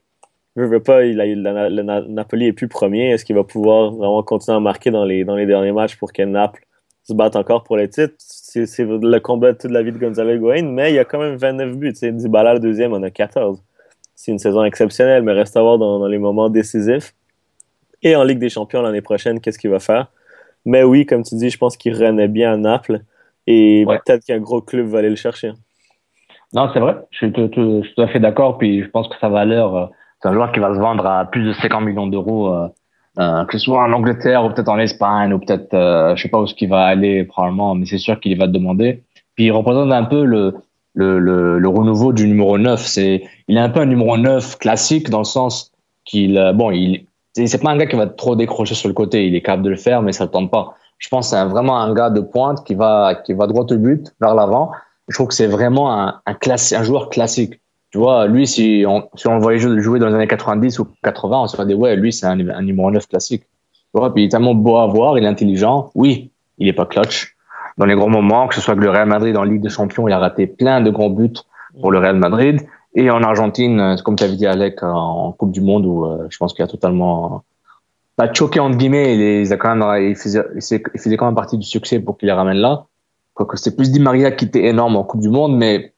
[0.56, 3.10] Je veux pas, il a, le, Napoli est plus premier.
[3.10, 6.14] Est-ce qu'il va pouvoir vraiment continuer à marquer dans les, dans les derniers matchs pour
[6.14, 6.64] que Naples
[7.04, 8.16] se batte encore pour les titres?
[8.54, 11.20] C'est le combat de toute la vie de Gonzalo Higuain, mais il y a quand
[11.20, 11.94] même 29 buts.
[11.94, 13.64] Tu Dybala, le deuxième, en a 14.
[14.16, 17.14] C'est une saison exceptionnelle, mais reste à voir dans, dans les moments décisifs.
[18.04, 20.08] Et en Ligue des Champions l'année prochaine, qu'est-ce qu'il va faire?
[20.66, 23.02] Mais oui, comme tu dis, je pense qu'il renaît bien à Naples
[23.48, 25.52] et peut-être qu'un gros club va aller le chercher.
[26.54, 26.96] Non, c'est vrai.
[27.12, 28.58] Je suis, tout, à fait d'accord.
[28.58, 29.86] Puis je pense que sa valeur, euh,
[30.22, 32.54] c'est un joueur qui va se vendre à plus de 50 millions d'euros,
[33.20, 36.30] euh, que ce soit en Angleterre ou peut-être en Espagne ou peut-être, euh, je sais
[36.30, 39.04] pas où ce qu'il va aller probablement, mais c'est sûr qu'il va te demander.
[39.36, 40.56] Puis il représente un peu le,
[40.96, 42.80] le, le, le renouveau du numéro 9.
[42.86, 45.72] C'est, il est un peu un numéro 9 classique dans le sens
[46.06, 49.28] qu'il, euh, bon, il, c'est pas un gars qui va trop décrocher sur le côté.
[49.28, 50.76] Il est capable de le faire, mais ça tente pas.
[50.98, 54.14] Je pense c'est vraiment un gars de pointe qui va, qui va droit au but,
[54.22, 54.72] vers l'avant.
[55.08, 57.60] Je trouve que c'est vraiment un, un, un joueur classique.
[57.94, 60.88] Tu vois, lui, si on, si on le voyait jouer dans les années 90 ou
[61.04, 63.44] 80, on se dirait, ouais, lui, c'est un, un, numéro 9 classique.
[63.44, 65.92] Tu vois, puis il est tellement beau à voir, il est intelligent.
[65.94, 67.36] Oui, il est pas clutch.
[67.78, 70.08] Dans les grands moments, que ce soit que le Real Madrid en Ligue des Champions,
[70.08, 71.34] il a raté plein de grands buts
[71.80, 72.62] pour le Real Madrid.
[72.96, 76.26] Et en Argentine, euh, comme tu avais dit Alec, en Coupe du Monde, où euh,
[76.30, 77.44] je pense qu'il a totalement
[78.16, 81.60] pas choqué entre guillemets, il, a quand même, il faisait, il faisait quand même partie
[81.60, 82.88] du succès pour qu'il les ramène là.
[83.36, 85.93] Quoique c'est plus Di Maria qui était énorme en Coupe du Monde, mais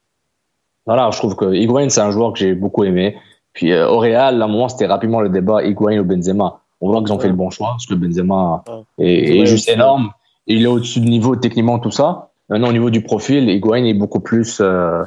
[0.86, 3.16] voilà, je trouve que Higuain c'est un joueur que j'ai beaucoup aimé.
[3.54, 6.60] Puis euh, au Real, à un moment, c'était rapidement le débat Higuain ou Benzema.
[6.82, 8.64] On voit qu'ils ont fait le bon choix parce que Benzema
[9.00, 10.12] est, juste énorme.
[10.46, 12.30] il est au-dessus de niveau techniquement, tout ça.
[12.50, 15.04] Maintenant, au niveau du profil, Higuain est beaucoup plus euh,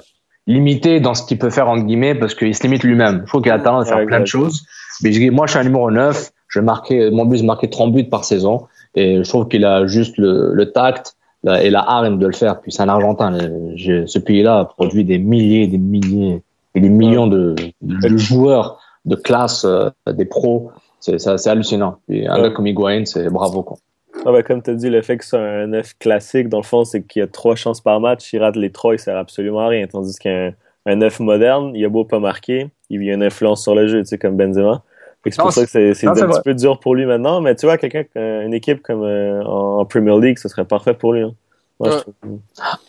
[0.46, 3.22] limité dans ce qu'il peut faire, entre guillemets, parce qu'il se limite lui-même.
[3.24, 4.64] Je trouve qu'il a talent de faire plein de choses.
[5.02, 6.30] Mais je dis, moi, je suis un numéro 9.
[6.48, 8.66] Je marquer, mon but, c'est marquer 30 buts par saison.
[8.94, 12.60] Et je trouve qu'il a juste le, le tact et la hargne de le faire.
[12.60, 13.36] Puis c'est un Argentin.
[13.76, 16.42] ce pays-là a produit des milliers, des milliers
[16.74, 20.70] et des millions de, de joueurs de classe, euh, des pros.
[21.00, 21.98] C'est hallucinant.
[22.08, 23.62] Et un gars comme Higuain, c'est bravo.
[23.62, 23.78] Quoi.
[24.26, 26.64] Ah ben, comme tu as dit, le fait que c'est un 9 classique, dans le
[26.64, 28.32] fond, c'est qu'il y a trois chances par match.
[28.32, 29.86] Il rate les trois, il sert absolument à rien.
[29.86, 30.52] Tandis qu'un
[30.86, 33.86] un 9 moderne, il a beau pas marquer, il y a une influence sur le
[33.86, 34.82] jeu, tu sais, comme Benzema.
[35.24, 37.40] C'est pour ça que c'est un petit peu dur pour lui maintenant.
[37.40, 41.12] Mais tu vois, quelqu'un, une équipe comme euh, en Premier League, ce serait parfait pour
[41.12, 41.22] lui.
[41.22, 41.32] Hein.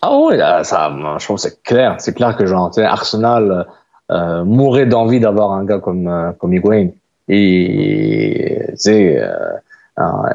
[0.01, 1.95] Ah oui, ça, je trouve c'est clair.
[1.99, 3.67] C'est clair que genre, Arsenal
[4.11, 6.89] euh, mourrait d'envie d'avoir un gars comme, euh, comme Higuain.
[7.27, 9.53] Et, tu sais, euh,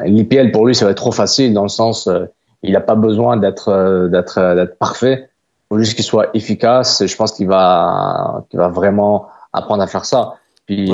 [0.04, 2.26] L'IPL pour lui, ça va être trop facile dans le sens, euh,
[2.62, 5.28] il n'a pas besoin d'être euh, d'être euh, d'être parfait.
[5.28, 7.00] Il faut juste qu'il soit efficace.
[7.00, 10.34] Et je pense qu'il va qu'il va vraiment apprendre à faire ça.
[10.66, 10.92] Puis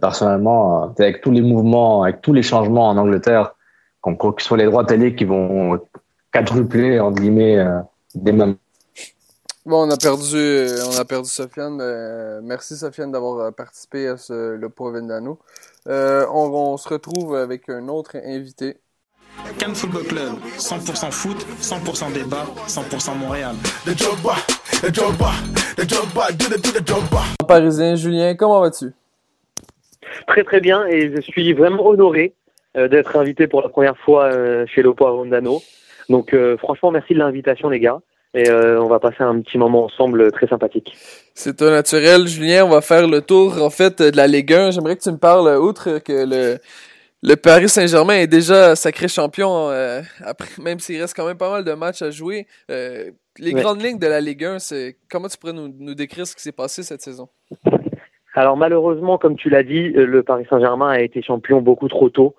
[0.00, 3.54] personnellement, avec tous les mouvements, avec tous les changements en Angleterre,
[4.00, 5.78] comme que ce soit les droits télé qui vont
[6.32, 7.64] quadrupler entre guillemets
[8.14, 8.56] des mêmes
[9.64, 11.80] Bon, on a perdu, on a perdu Sofiane.
[12.42, 15.38] merci Sofiane d'avoir participé à ce, le Pro Vendano.
[15.88, 18.76] Euh, on, se retrouve avec un autre invité.
[19.58, 23.54] Cannes Football Club, 100% foot, 100% débat, 100% Montréal.
[27.46, 28.92] Parisien Julien, comment vas-tu?
[30.26, 32.34] Très très bien et je suis vraiment honoré
[32.76, 35.62] euh, d'être invité pour la première fois euh, chez Lopo Rondano.
[36.08, 38.00] Donc franchement merci de l'invitation les gars
[38.34, 40.94] et on va passer un petit moment ensemble très sympathique.
[41.34, 42.64] C'est un naturel, Julien.
[42.64, 44.70] On va faire le tour, en fait, de la Ligue 1.
[44.72, 46.58] J'aimerais que tu me parles, outre que le,
[47.22, 51.50] le Paris Saint-Germain est déjà sacré champion, euh, après, même s'il reste quand même pas
[51.50, 52.48] mal de matchs à jouer.
[52.68, 56.26] Euh, les grandes lignes de la Ligue 1, c'est comment tu pourrais nous, nous décrire
[56.26, 57.28] ce qui s'est passé cette saison?
[58.34, 62.08] Alors malheureusement, comme tu l'as dit, euh, le Paris Saint-Germain a été champion beaucoup trop
[62.08, 62.34] tôt.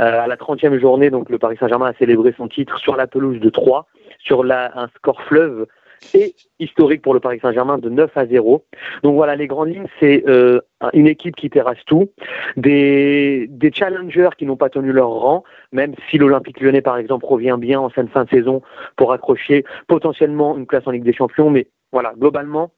[0.00, 3.06] Euh, à la 30e journée, donc le Paris Saint-Germain a célébré son titre sur la
[3.06, 3.86] pelouse de 3,
[4.18, 5.66] sur la, un score fleuve
[6.14, 8.64] et historique pour le Paris Saint-Germain de 9 à 0.
[9.02, 10.60] Donc voilà, les grandes lignes, c'est euh,
[10.92, 12.10] une équipe qui terrasse tout,
[12.56, 17.24] des, des challengers qui n'ont pas tenu leur rang, même si l'Olympique lyonnais, par exemple,
[17.26, 18.62] revient bien en fin de saison
[18.96, 21.50] pour accrocher potentiellement une place en Ligue des Champions.
[21.50, 22.72] Mais voilà, globalement,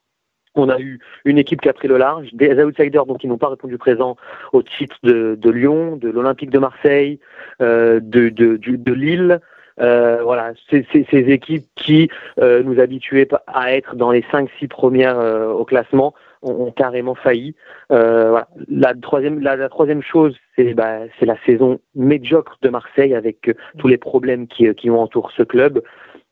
[0.59, 3.39] on a eu une équipe qui a pris le large, des outsiders donc qui n'ont
[3.39, 4.17] pas répondu présent
[4.53, 7.21] au titre de, Lyon, de l'Olympique de Marseille,
[7.61, 9.41] euh, de, Lille,
[9.81, 15.65] euh, voilà, ces équipes qui euh, nous habituaient à être dans les 5-6 premières au
[15.65, 17.55] classement ont, carrément failli.
[17.91, 23.99] La troisième, la, troisième chose, c'est bah, la saison médiocre de Marseille avec tous les
[23.99, 25.83] problèmes qui, qui entourent ce club.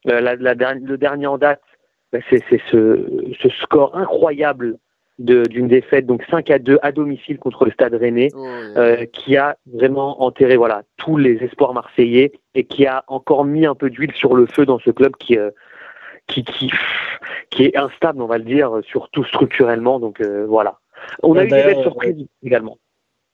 [0.04, 1.60] La, le dernier en date,
[2.30, 4.78] c'est ce, ce score incroyable
[5.18, 9.36] d'une défaite donc 5 à 2 à domicile contre le Stade Rennais oh, euh, qui
[9.36, 13.88] a vraiment enterré voilà tous les espoirs marseillais et qui a encore mis un peu
[13.88, 15.50] d'huile sur le feu dans ce club qui euh,
[16.26, 16.70] qui, qui
[17.48, 20.00] qui est instable on va le dire surtout structurellement.
[20.00, 20.78] Donc euh, voilà.
[21.22, 22.78] On a eu des belles surprises également.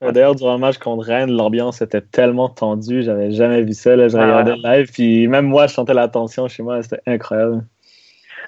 [0.00, 3.94] D'ailleurs, durant le match contre Rennes, l'ambiance était tellement tendue, j'avais jamais vu ça.
[3.94, 6.82] Là, je ah regardais le live, puis même moi, je sentais la tension chez moi,
[6.82, 7.64] c'était incroyable.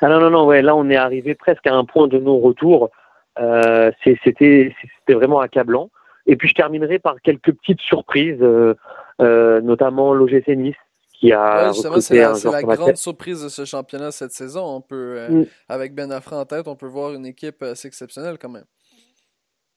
[0.05, 2.91] Ah non, non, non, ouais, là, on est arrivé presque à un point de non-retour.
[3.39, 4.75] Euh, c'était
[5.09, 5.89] vraiment accablant.
[6.27, 8.75] Et puis je terminerai par quelques petites surprises, euh,
[9.23, 10.77] euh, notamment l'OGC Nice
[11.15, 14.63] qui a ouais, c'est la, la grande surprise de ce championnat cette saison.
[14.77, 15.45] On peut, mm.
[15.71, 18.65] avec Ben Affra en tête, on peut voir une équipe assez exceptionnelle quand même.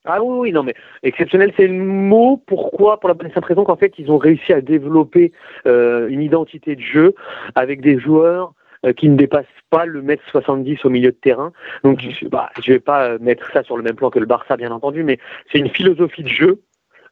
[0.04, 2.42] Ah oui, oui, non, mais exceptionnel, c'est le mot.
[2.46, 3.00] Pourquoi?
[3.00, 5.32] Pour la bonne raison qu'en fait, ils ont réussi à développer
[5.66, 7.14] euh, une identité de jeu
[7.54, 8.52] avec des joueurs
[8.96, 11.52] qui ne dépasse pas le mètre 70 au milieu de terrain.
[11.84, 12.10] Donc, mhm.
[12.10, 14.56] je, bah, je vais pas euh, mettre ça sur le même plan que le Barça,
[14.56, 15.18] bien entendu, mais
[15.50, 16.62] c'est une philosophie de jeu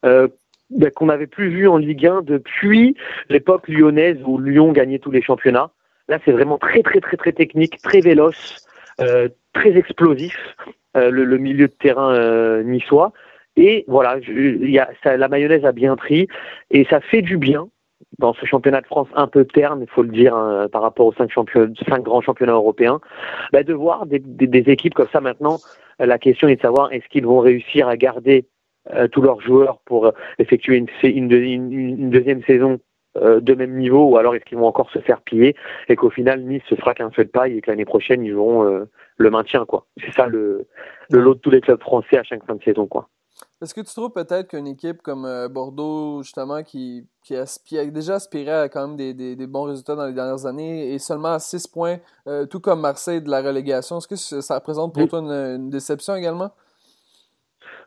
[0.04, 0.28] euh,
[0.70, 2.96] bah, qu'on n'avait plus vue en Ligue 1 depuis
[3.28, 5.70] l'époque lyonnaise où Lyon gagnait tous les championnats.
[6.08, 8.66] Là, c'est vraiment très, très, très, très technique, très véloce,
[9.00, 10.36] euh, très explosif,
[10.96, 13.12] euh, le, le, milieu de terrain euh, niçois.
[13.56, 16.28] Et voilà, je, y a, ça, la mayonnaise a bien pris
[16.70, 17.68] et ça fait du bien
[18.18, 21.06] dans ce championnat de France un peu terne, il faut le dire, hein, par rapport
[21.06, 21.30] aux cinq,
[22.02, 23.00] grands championnats européens,
[23.52, 24.20] bah, de voir des,
[24.70, 25.58] équipes comme ça maintenant.
[26.00, 28.46] Euh, la question est de savoir est-ce qu'ils vont réussir à garder
[28.94, 32.78] euh, tous leurs joueurs pour euh, effectuer une, deuxième saison
[33.18, 35.56] de même niveau ou alors est-ce qu'ils vont encore se faire piller
[35.88, 38.34] et qu'au final Nice se fera qu'un feu de paille et que l'année prochaine ils
[38.34, 39.64] auront le maintien.
[39.96, 40.66] C'est ça le,
[41.10, 42.86] lot de tous les clubs français à chaque fin de saison.
[43.62, 48.16] Est-ce que tu trouves peut-être qu'une équipe comme euh, Bordeaux, justement, qui, qui, a, déjà
[48.16, 51.38] aspiré à quand même des, des, bons résultats dans les dernières années, est seulement à
[51.38, 55.20] 6 points, euh, tout comme Marseille de la relégation, est-ce que ça représente pour toi
[55.20, 56.50] une, déception également?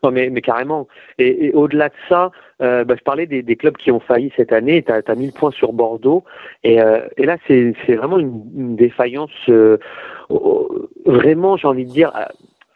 [0.02, 0.88] Non, mais, mais carrément.
[1.18, 4.52] Et, au-delà de ça, euh, bah, je parlais des, des, clubs qui ont failli cette
[4.52, 4.82] année.
[4.82, 6.24] Tu as, as, 1000 points sur Bordeaux.
[6.64, 6.78] Et,
[7.16, 9.30] et là, c'est vraiment une, une défaillance,
[11.06, 12.12] vraiment, j'ai envie de dire,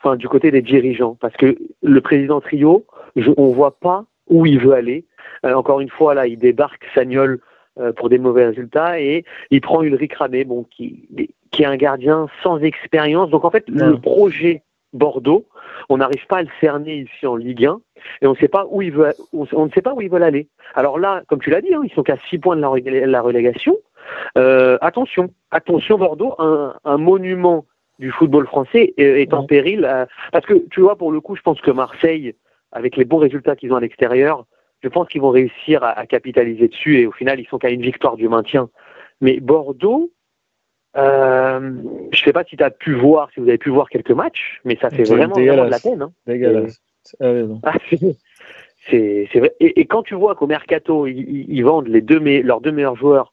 [0.05, 2.85] enfin, du côté des dirigeants, parce que le président Trio,
[3.17, 5.07] je, on voit pas où il veut aller.
[5.47, 7.41] Euh, encore une fois, là, il débarque Sagnol
[7.79, 11.09] euh, pour des mauvais résultats et il prend Ulrich Ramé, bon, qui,
[11.51, 13.31] qui est un gardien sans expérience.
[13.31, 14.63] Donc en fait, le projet
[14.93, 15.47] Bordeaux,
[15.89, 17.81] on n'arrive pas à le cerner ici en Ligue 1
[18.23, 20.23] et on ne sait pas où il veut, on, ne sait pas où ils veulent
[20.23, 20.49] aller.
[20.75, 23.21] Alors là, comme tu l'as dit, hein, ils sont qu'à 6 points de la, la
[23.21, 23.77] relégation.
[24.39, 27.65] Euh, attention, attention Bordeaux, un, un monument
[27.99, 29.85] du football français est, en péril.
[29.85, 32.35] Euh, parce que tu vois, pour le coup, je pense que Marseille,
[32.73, 34.47] avec les bons résultats qu'ils ont à l'extérieur,
[34.83, 37.83] je pense qu'ils vont réussir à, capitaliser dessus et au final, ils sont qu'à une
[37.83, 38.69] victoire du maintien.
[39.21, 40.11] Mais Bordeaux,
[40.97, 41.73] euh,
[42.13, 44.11] je ne sais pas si tu as pu voir, si vous avez pu voir quelques
[44.11, 46.03] matchs, mais ça fait vraiment, de la peine.
[46.03, 46.13] Hein.
[47.63, 47.75] Ah,
[48.91, 49.55] c'est vrai.
[49.61, 53.33] Et, quand tu vois qu'au mercato, ils, vendent les deux, leurs deux meilleurs joueurs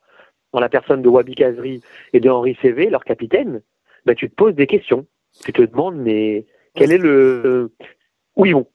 [0.54, 1.82] dans la personne de Wabi Kazri
[2.14, 3.62] et de Henri CV, leur capitaine,
[4.06, 5.06] bah, tu te poses des questions.
[5.44, 7.72] Tu te demandes, mais quel est le.
[8.36, 8.68] Où ils vont?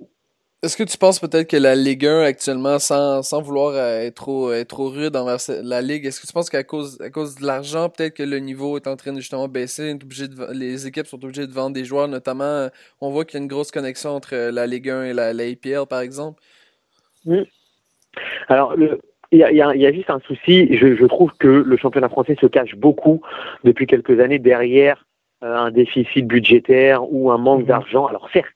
[0.63, 4.53] Est-ce que tu penses peut-être que la Ligue 1 actuellement, sans, sans vouloir être trop,
[4.53, 7.47] être trop rude envers la Ligue, est-ce que tu penses qu'à cause, à cause de
[7.47, 11.23] l'argent, peut-être que le niveau est en train de justement baisser, de, les équipes sont
[11.23, 12.69] obligées de vendre des joueurs, notamment,
[13.01, 15.45] on voit qu'il y a une grosse connexion entre la Ligue 1 et la, la
[15.89, 16.43] par exemple?
[18.49, 18.99] Alors, le,
[19.33, 22.09] il y, a, il y, a, juste un souci, je, je, trouve que le championnat
[22.09, 23.21] français se cache beaucoup
[23.65, 25.06] depuis quelques années derrière euh,
[25.43, 27.67] un déficit budgétaire ou un manque mhm.
[27.67, 28.07] d'argent.
[28.07, 28.49] Alors certes,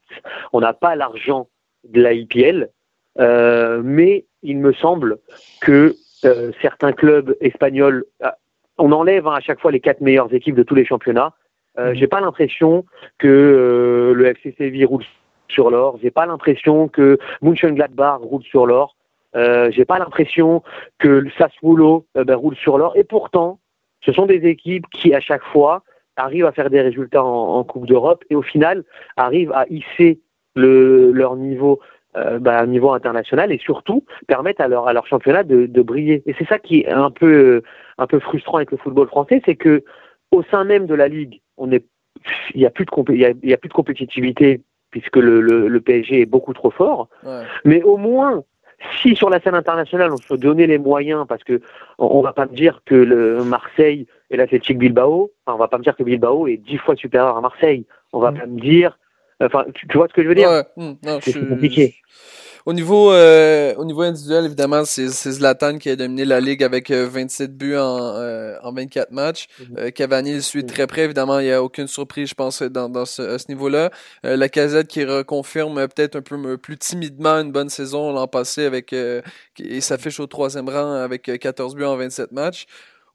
[0.53, 1.49] on n'a pas l'argent
[1.89, 2.71] de la IPL,
[3.19, 5.19] euh, mais il me semble
[5.61, 8.05] que euh, certains clubs espagnols,
[8.79, 11.33] on enlève hein, à chaque fois les quatre meilleures équipes de tous les championnats.
[11.79, 11.95] Euh, mhm.
[11.97, 12.85] J'ai pas l'impression
[13.19, 15.05] que le FC Séville roule
[15.49, 15.99] sur l'or.
[16.03, 18.97] J'ai pas l'impression que Mönchengladbach roule sur l'or.
[19.37, 20.63] Euh, J'ai pas l'impression
[20.99, 22.97] que le Sassuolo ben, roule sur l'or.
[22.97, 23.61] Et pourtant,
[24.01, 25.83] ce sont des équipes qui à chaque fois
[26.17, 28.85] arrivent à faire des résultats en, Coupe d'Europe et au final
[29.17, 30.21] arrivent à hisser
[30.55, 31.81] le, leur niveau
[32.17, 36.25] euh, bah, niveau international et surtout permettent à leur, à leur championnat de, de briller.
[36.27, 37.63] Et c'est ça qui est un peu,
[37.99, 39.85] un peu frustrant avec le football français, c'est que
[40.33, 41.85] au sein même de la ligue, on est,
[42.55, 45.81] il n'y a plus de il y a, plus de compétitivité puisque le, le, le,
[45.81, 47.09] PSG est beaucoup trop fort.
[47.65, 48.43] Mais au moins,
[49.01, 51.61] si sur la scène internationale on se donnait les moyens, parce que
[51.99, 55.79] on, va pas me dire que le Marseille et l'Athletic Bilbao, enfin, on va pas
[55.79, 57.87] me dire que Bilbao est dix fois supérieur à Marseille.
[58.13, 58.39] On va mm.
[58.39, 58.99] pas me dire,
[59.41, 60.65] enfin, tu, vois ce que je veux dire?
[60.77, 61.95] Mm, C'est compliqué.
[62.67, 66.91] Au niveau, euh, au niveau individuel, évidemment, c'est Zlatan qui a dominé la ligue avec
[66.91, 69.49] 27 euh, buts en, euh, en 24 matchs.
[69.61, 69.93] Mhm.
[69.93, 70.67] Cavani le suit mhm.
[70.67, 71.03] très près.
[71.03, 73.91] Évidemment, il n'y a aucune surprise, je pense, dans, dans ce, à ce niveau-là.
[74.23, 78.93] la casette qui reconfirme peut-être un peu plus timidement une bonne saison l'an passé avec
[78.93, 82.67] et s'affiche au troisième rang avec 14 buts en 27 matchs.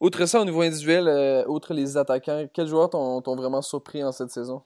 [0.01, 4.31] Outre ça, au niveau individuel, outre les attaquants, quels joueurs t'ont vraiment surpris en cette
[4.31, 4.61] saison?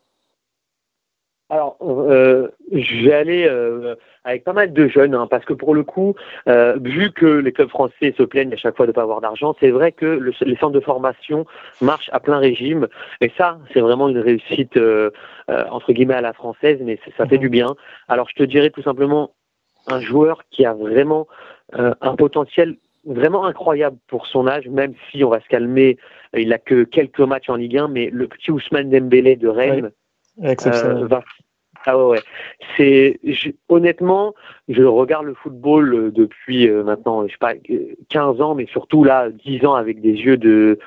[1.52, 5.74] Alors, euh, je vais aller euh, avec pas mal de jeunes, hein, parce que pour
[5.74, 6.14] le coup,
[6.48, 9.20] euh, vu que les clubs français se plaignent à chaque fois de ne pas avoir
[9.20, 11.48] d'argent, c'est vrai que le, les centres de formation
[11.82, 12.88] marchent à plein régime,
[13.22, 15.10] et ça, c'est vraiment une réussite euh,
[15.50, 17.76] euh, entre guillemets à la française, mais ça fait du bien.
[18.08, 19.32] Alors, je te dirais tout simplement
[19.88, 21.28] un joueur qui a vraiment
[21.74, 25.98] un potentiel vraiment incroyable pour son âge, même si on va se calmer,
[26.36, 29.92] il a que quelques matchs en Ligue 1, mais le petit Ousmane Dembélé de Rennes.
[30.44, 31.08] Euh,
[31.86, 32.22] ah ouais, ouais.
[32.76, 33.20] C'est
[33.70, 34.34] honnêtement,
[34.68, 37.54] je regarde le football euh, depuis euh, maintenant, je sais pas,
[38.10, 40.78] 15 ans, mais surtout là, 10 ans avec des yeux de,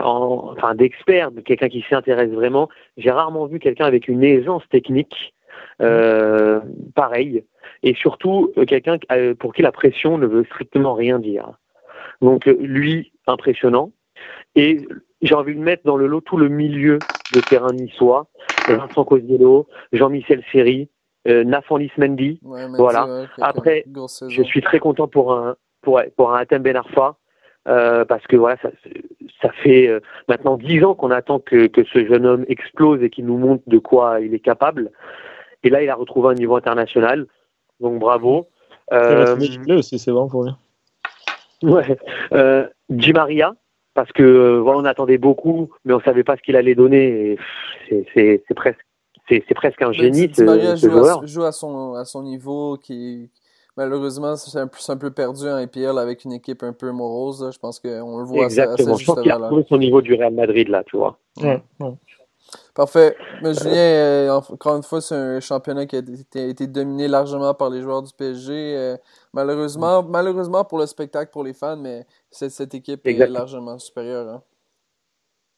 [0.00, 2.68] enfin d'expert, de quelqu'un qui s'intéresse vraiment.
[2.96, 5.34] J'ai rarement vu quelqu'un avec une aisance technique
[5.82, 6.60] euh,
[6.94, 7.44] pareil,
[7.82, 8.98] et surtout quelqu'un
[9.38, 11.52] pour qui la pression ne veut strictement rien dire.
[12.20, 13.92] Donc lui, impressionnant.
[14.56, 14.88] Et
[15.22, 16.98] j'ai envie de mettre dans le lot tout le milieu
[17.34, 18.26] de terrain niçois.
[18.76, 20.88] Vincent Cosiello, Jean-Michel Seri,
[21.26, 22.40] euh, Nathan Lismendi.
[22.42, 23.26] voilà.
[23.40, 23.84] Après,
[24.28, 27.16] je suis très content pour un pour, pour un Atem Ben Arfa.
[27.66, 28.70] Euh, parce que voilà, ça,
[29.42, 33.10] ça fait euh, maintenant dix ans qu'on attend que, que ce jeune homme explose et
[33.10, 34.90] qu'il nous montre de quoi il est capable.
[35.62, 37.26] Et là, il a retrouvé un niveau international.
[37.80, 38.48] Donc bravo.
[38.92, 39.36] Euh,
[39.68, 40.52] aussi, c'est bon pour lui.
[41.62, 41.98] Ouais.
[42.32, 43.54] Euh, Di Maria,
[43.98, 47.36] parce que voilà, on attendait beaucoup, mais on savait pas ce qu'il allait donner.
[48.14, 48.78] C'est presque
[49.28, 51.22] c'est presque un génie, ce, ce, joue joueur.
[51.24, 53.28] À, joue à son, à son niveau, qui
[53.76, 57.50] malheureusement, c'est un, un, peu perdu en IPL avec une équipe un peu morose.
[57.52, 58.94] Je pense qu'on le voit Exactement.
[58.94, 61.18] à sa, Je pense qu'il a retrouvé son niveau du Real Madrid, là, tu vois.
[62.74, 63.16] Parfait.
[63.42, 67.52] Mais Julien, euh, encore une fois, c'est un championnat qui a été, été, dominé largement
[67.52, 68.52] par les joueurs du PSG.
[68.54, 68.96] Euh,
[69.32, 73.36] malheureusement, malheureusement pour le spectacle, pour les fans, mais cette, cette équipe Exactement.
[73.36, 74.28] est largement supérieure.
[74.28, 74.42] Hein.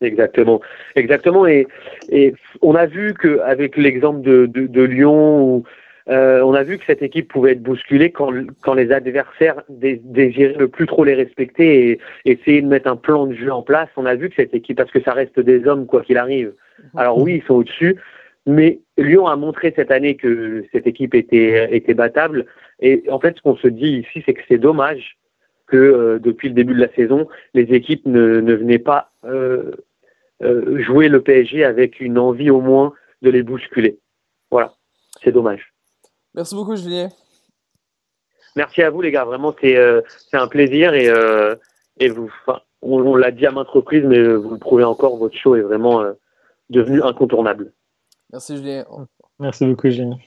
[0.00, 0.60] Exactement,
[0.96, 1.46] exactement.
[1.46, 1.66] Et,
[2.08, 5.64] et on a vu qu'avec l'exemple de, de, de, Lyon, où,
[6.08, 10.00] euh, on a vu que cette équipe pouvait être bousculée quand, quand les adversaires dé,
[10.02, 13.62] désiraient ne plus trop les respecter et essayer de mettre un plan de jeu en
[13.62, 13.88] place.
[13.96, 16.54] On a vu que cette équipe, parce que ça reste des hommes quoi qu'il arrive.
[16.96, 17.96] Alors oui, ils sont au-dessus,
[18.46, 22.46] mais Lyon a montré cette année que cette équipe était, était battable.
[22.80, 25.18] Et en fait, ce qu'on se dit ici, c'est que c'est dommage
[25.70, 29.70] que euh, depuis le début de la saison, les équipes ne, ne venaient pas euh,
[30.42, 33.98] euh, jouer le PSG avec une envie au moins de les bousculer.
[34.50, 34.74] Voilà,
[35.22, 35.72] c'est dommage.
[36.34, 37.08] Merci beaucoup, Julien.
[38.56, 39.24] Merci à vous, les gars.
[39.24, 40.00] Vraiment, c'est euh,
[40.32, 41.54] un plaisir et, euh,
[41.98, 42.30] et vous,
[42.82, 45.16] on, on l'a dit à maintes reprises, mais vous le prouvez encore.
[45.16, 46.12] Votre show est vraiment euh,
[46.68, 47.72] devenu incontournable.
[48.32, 48.84] Merci, Julien.
[49.38, 50.18] Merci beaucoup, Julien.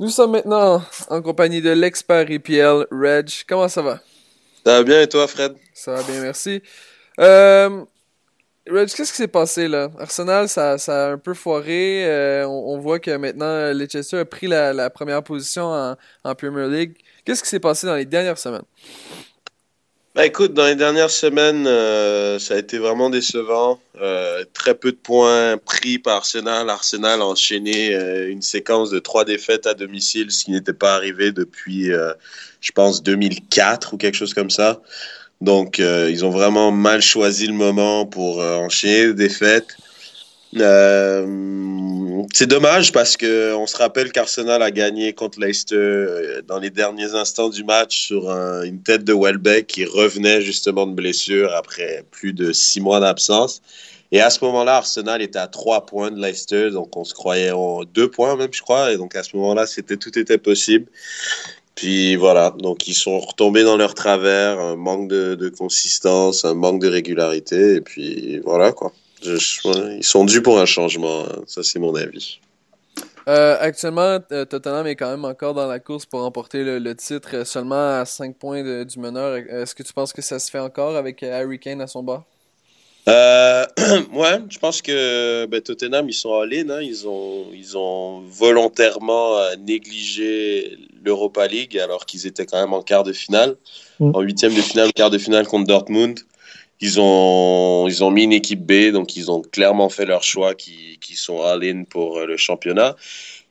[0.00, 0.80] Nous sommes maintenant
[1.10, 3.28] en compagnie de l'expert EPL, Reg.
[3.48, 3.98] Comment ça va?
[4.64, 5.56] Ça va bien et toi, Fred?
[5.74, 6.62] Ça va bien, merci.
[7.18, 7.84] Euh,
[8.70, 9.90] Reg, qu'est-ce qui s'est passé là?
[9.98, 12.06] Arsenal, ça, ça a un peu foiré.
[12.06, 16.34] Euh, on, on, voit que maintenant, Leicester a pris la, la première position en, en
[16.36, 16.96] Premier League.
[17.24, 18.62] Qu'est-ce qui s'est passé dans les dernières semaines?
[20.18, 23.78] Bah, écoute, dans les dernières semaines, euh, ça a été vraiment décevant.
[24.00, 26.68] Euh, très peu de points pris par Arsenal.
[26.70, 30.96] Arsenal a enchaîné euh, une séquence de trois défaites à domicile, ce qui n'était pas
[30.96, 31.92] arrivé depuis,
[32.60, 34.80] je pense, 2004 ou quelque chose comme ça.
[35.40, 39.76] Donc, ils ont vraiment mal choisi le moment pour enchaîner les défaites.
[40.60, 46.58] Euh, c'est dommage parce que on se rappelle qu'Arsenal a gagné contre Leicester euh, dans
[46.58, 50.94] les derniers instants du match sur un, une tête de Welbeck qui revenait justement de
[50.94, 53.62] blessure après plus de six mois d'absence.
[54.10, 57.50] Et à ce moment-là, Arsenal était à trois points de Leicester, donc on se croyait
[57.50, 58.92] en deux points même, je crois.
[58.92, 60.86] Et donc à ce moment-là, c'était tout était possible.
[61.74, 66.80] Puis voilà, donc ils sont retombés dans leur travers, un manque de consistance, un manque
[66.80, 68.92] de régularité, et puis voilà quoi.
[69.22, 71.42] Je, je, ils sont dus pour un changement, hein.
[71.46, 72.40] ça c'est mon avis.
[73.28, 76.94] Euh, actuellement, euh, Tottenham est quand même encore dans la course pour remporter le, le
[76.94, 79.36] titre, euh, seulement à 5 points de, du meneur.
[79.36, 82.24] Est-ce que tu penses que ça se fait encore avec Harry Kane à son bas?
[83.06, 83.66] Euh,
[84.14, 89.36] ouais, je pense que ben, Tottenham, ils sont allés, hein, ils, ont, ils ont volontairement
[89.58, 93.56] négligé l'Europa League alors qu'ils étaient quand même en quart de finale,
[94.00, 94.10] mmh.
[94.14, 96.20] en huitième de finale, quart de finale contre Dortmund.
[96.80, 100.54] Ils ont, ils ont mis une équipe B, donc ils ont clairement fait leur choix
[100.54, 102.94] qui, qui sont all-in pour le championnat.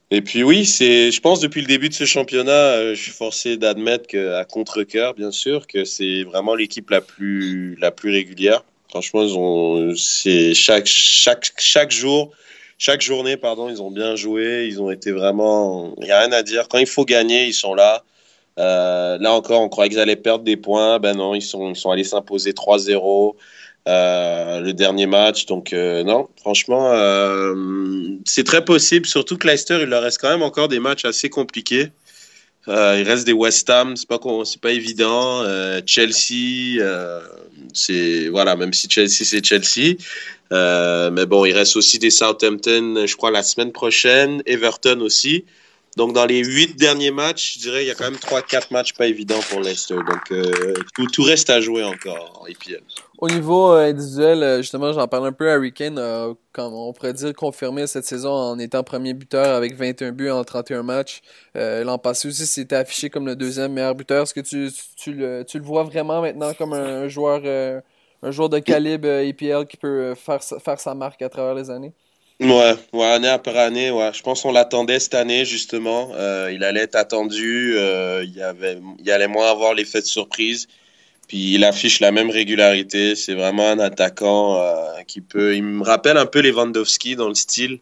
[0.09, 3.57] Et puis oui, c'est, je pense depuis le début de ce championnat, je suis forcé
[3.57, 8.63] d'admettre que, à contre-cœur, bien sûr, que c'est vraiment l'équipe la plus, la plus régulière.
[8.89, 12.31] Franchement, ils ont, c'est chaque, chaque, chaque jour,
[12.77, 14.67] chaque journée, pardon, ils ont bien joué.
[14.67, 16.67] Ils ont été vraiment, il y a rien à dire.
[16.69, 18.03] Quand il faut gagner, ils sont là.
[18.59, 20.99] Euh, là encore, on croyait qu'ils allaient perdre des points.
[20.99, 23.35] Ben non, ils sont, ils sont allés s'imposer 3-0
[23.87, 25.45] euh, le dernier match.
[25.45, 26.91] Donc euh, non, franchement,
[28.25, 29.05] c'est très possible.
[29.05, 31.91] Surtout que Leicester, il leur reste quand même encore des matchs assez compliqués.
[32.67, 35.43] il reste des West Ham, c'est pas c'est pas évident.
[35.85, 36.81] Chelsea,
[37.73, 39.97] c'est voilà, même si Chelsea c'est Chelsea.
[40.51, 45.45] mais bon, il reste aussi des Southampton, je crois la semaine prochaine, Everton aussi.
[45.97, 48.69] Donc, dans les huit derniers matchs, je dirais il y a quand même trois, quatre
[48.69, 49.95] matchs pas évidents pour Leicester.
[49.95, 50.75] Donc, euh,
[51.11, 52.83] tout, reste à jouer encore en EPL.
[53.17, 55.49] Au niveau euh, individuel, justement, j'en parle un peu.
[55.49, 60.11] Harry Kane, euh, on pourrait dire confirmé cette saison en étant premier buteur avec 21
[60.11, 61.21] buts en 31 matchs.
[61.55, 64.21] Euh, L'an passé aussi, c'était affiché comme le deuxième meilleur buteur.
[64.21, 67.41] Est-ce que tu, tu, le, tu le vois vraiment maintenant comme un, un joueur,
[68.21, 71.93] un joueur de calibre EPL qui peut faire, faire sa marque à travers les années?
[72.39, 74.11] Ouais, année après année, ouais.
[74.13, 76.11] Je pense qu'on l'attendait cette année, justement.
[76.13, 77.73] Euh, il allait être attendu.
[77.77, 80.67] Euh, il allait moins avoir l'effet de surprise.
[81.27, 83.15] Puis il affiche la même régularité.
[83.15, 85.55] C'est vraiment un attaquant euh, qui peut.
[85.55, 87.79] Il me rappelle un peu Lewandowski dans le style.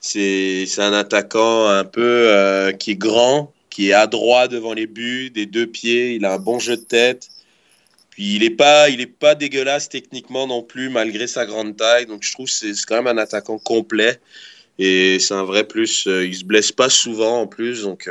[0.00, 5.46] C'est un attaquant un peu qui est grand, qui est adroit devant les buts, des
[5.46, 6.14] deux pieds.
[6.14, 7.28] Il a un bon jeu de tête.
[8.20, 12.04] Puis il est pas, il est pas dégueulasse techniquement non plus malgré sa grande taille.
[12.04, 14.20] Donc je trouve que c'est quand même un attaquant complet.
[14.78, 16.06] Et c'est un vrai plus.
[16.06, 18.06] Il se blesse pas souvent en plus, donc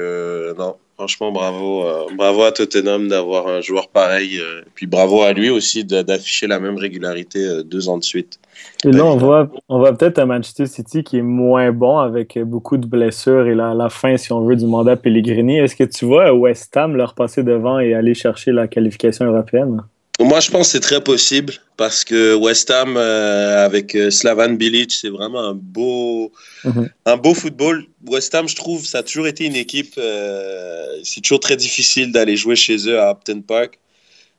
[0.57, 0.77] non.
[0.95, 1.85] Franchement, bravo,
[2.17, 4.41] bravo à Tottenham d'avoir un joueur pareil.
[4.73, 8.39] puis bravo à lui aussi d'afficher la même régularité deux ans de suite.
[8.85, 12.39] Et là, on voit, on voit peut-être un Manchester City qui est moins bon avec
[12.39, 15.59] beaucoup de blessures et la, la fin, si on veut, du mandat Pellegrini.
[15.59, 19.83] Est-ce que tu vois West Ham leur passer devant et aller chercher la qualification européenne?
[20.19, 24.49] Moi, je pense que c'est très possible parce que West Ham, euh, avec euh, Slavan
[24.57, 26.33] Bilic, c'est vraiment un beau,
[26.65, 26.89] mm-hmm.
[27.05, 27.85] un beau football.
[28.05, 29.93] West Ham, je trouve, ça a toujours été une équipe.
[29.97, 33.79] Euh, c'est toujours très difficile d'aller jouer chez eux à Upton Park.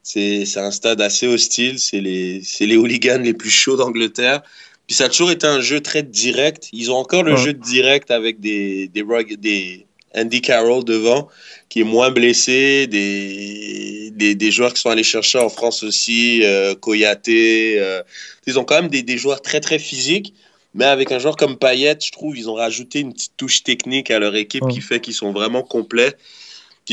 [0.02, 1.78] C'est un stade assez hostile.
[1.78, 4.42] C'est les, les hooligans les plus chauds d'Angleterre.
[4.86, 6.68] Puis ça a toujours été un jeu très direct.
[6.72, 9.04] Ils ont encore le jeu direct avec des, des,
[9.36, 11.28] des Andy Carroll devant,
[11.68, 16.44] qui est moins blessé, des, des, des, joueurs qui sont allés chercher en France aussi,
[16.44, 17.28] euh, Koyate.
[17.28, 18.02] Euh,
[18.46, 20.32] ils ont quand même des, des, joueurs très très physiques,
[20.74, 24.10] mais avec un joueur comme Payet, je trouve, ils ont rajouté une petite touche technique
[24.10, 26.16] à leur équipe qui fait qu'ils sont vraiment complets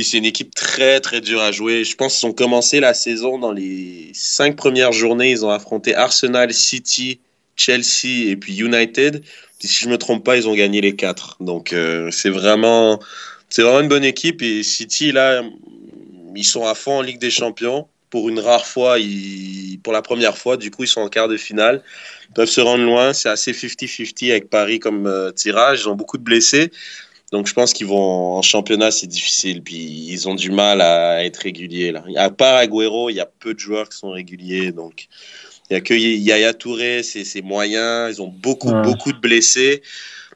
[0.03, 1.83] c'est une équipe très très dure à jouer.
[1.83, 5.31] Je pense qu'ils ont commencé la saison dans les cinq premières journées.
[5.31, 7.19] Ils ont affronté Arsenal, City,
[7.55, 9.23] Chelsea et puis United.
[9.59, 11.37] si je me trompe pas, ils ont gagné les quatre.
[11.39, 12.99] Donc euh, c'est vraiment
[13.49, 14.41] c'est vraiment une bonne équipe.
[14.41, 15.43] Et City là,
[16.35, 17.87] ils sont à fond en Ligue des Champions.
[18.09, 21.27] Pour une rare fois, ils, pour la première fois, du coup, ils sont en quart
[21.27, 21.83] de finale.
[22.29, 23.13] Ils peuvent se rendre loin.
[23.13, 25.81] C'est assez 50-50 avec Paris comme euh, tirage.
[25.81, 26.71] Ils ont beaucoup de blessés.
[27.31, 29.61] Donc je pense qu'ils vont en championnat, c'est difficile.
[29.61, 32.03] Puis ils ont du mal à être réguliers là.
[32.15, 34.71] À part Agüero, il y a peu de joueurs qui sont réguliers.
[34.71, 35.07] Donc
[35.69, 38.09] il y a que Yaya Touré, c'est moyen.
[38.09, 39.81] Ils ont beaucoup beaucoup de blessés.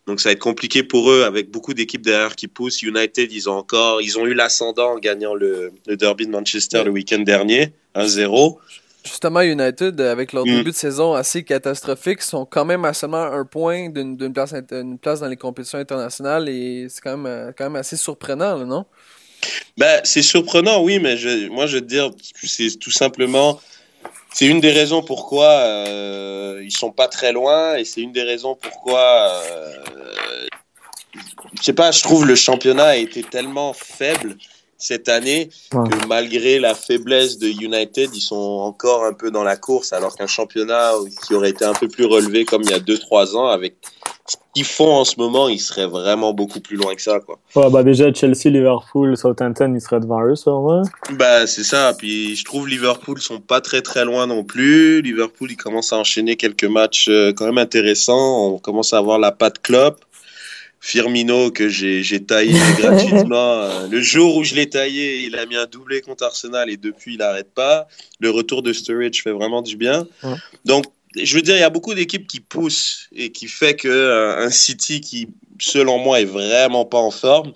[0.08, 2.82] Donc ça va être compliqué pour eux avec beaucoup d'équipes derrière qui poussent.
[2.82, 6.84] United, ils ont encore, ils ont eu l'ascendant en gagnant le, le derby de Manchester
[6.84, 8.58] le week-end dernier, 1-0.
[9.04, 10.58] Justement, United, avec leur mm.
[10.58, 14.54] début de saison assez catastrophique, sont quand même à seulement un point d'une place,
[15.02, 18.86] place dans les compétitions internationales et c'est quand même, euh, quand même assez surprenant, non?
[19.78, 22.12] Ben, c'est surprenant, oui, mais je, moi, je veux te dire,
[22.44, 23.60] c'est tout simplement,
[24.34, 28.24] c'est une des raisons pourquoi euh, ils sont pas très loin et c'est une des
[28.24, 30.48] raisons pourquoi, euh,
[31.58, 34.38] je sais pas, je trouve le championnat a été tellement faible
[34.82, 39.56] cette année que malgré la faiblesse de United, ils sont encore un peu dans la
[39.56, 40.94] course, alors qu'un championnat
[41.26, 43.76] qui aurait été un peu plus relevé comme il y a 2-3 ans, avec
[44.54, 47.20] qu'ils font en ce moment, ils seraient vraiment beaucoup plus loin que ça.
[47.20, 47.40] Quoi.
[47.56, 50.82] Ouais, bah déjà, Chelsea, Liverpool, Southampton, ils seraient devant eux, ça, ouais.
[51.14, 51.94] Bah, c'est ça.
[51.98, 55.02] Puis je trouve Liverpool sont pas très très loin non plus.
[55.02, 58.54] Liverpool, ils commencent à enchaîner quelques matchs euh, quand même intéressants.
[58.54, 60.04] On commence à avoir la patte Klopp.
[60.84, 63.62] Firmino que j'ai taillé gratuitement.
[63.62, 66.78] Euh, le jour où je l'ai taillé, il a mis un doublé contre Arsenal et
[66.78, 67.88] depuis, il n'arrête pas.
[68.20, 70.08] Le retour de Sturridge fait vraiment du bien.
[70.66, 73.88] Donc, je veux dire, il y a beaucoup d'équipes qui poussent et qui fait que
[73.88, 75.28] euh, un City qui,
[75.60, 77.54] selon moi, est vraiment pas en forme.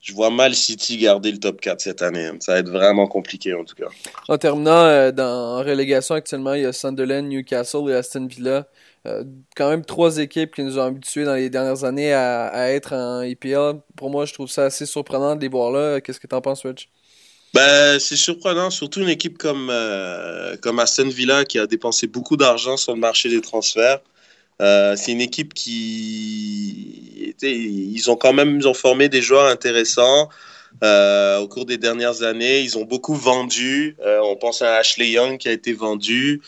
[0.00, 2.26] Je vois mal City garder le top 4 cette année.
[2.26, 2.36] Hein.
[2.40, 3.88] Ça va être vraiment compliqué en tout cas.
[4.28, 8.66] En terminant, euh, dans, en relégation actuellement, il y a Sunderland, Newcastle et Aston Villa.
[9.06, 9.24] Euh,
[9.56, 13.22] quand même trois équipes qui nous ont habitués dans les dernières années à, être en
[13.22, 13.80] EPL.
[13.96, 16.00] Pour moi, je trouve ça assez surprenant de les voir là.
[16.00, 16.88] Qu'est-ce que tu en penses, Rich?
[17.52, 22.36] Ben, c'est surprenant, surtout une équipe comme, euh, comme Aston Villa qui a dépensé beaucoup
[22.36, 24.00] d'argent sur le marché des transferts.
[24.62, 30.28] Euh, c'est une équipe qui, ils ont quand même, ils ont formé des joueurs intéressants
[30.82, 32.60] au cours des dernières années.
[32.60, 33.96] Ils ont beaucoup vendu.
[34.22, 36.40] on pense à Ashley Young qui a été vendu,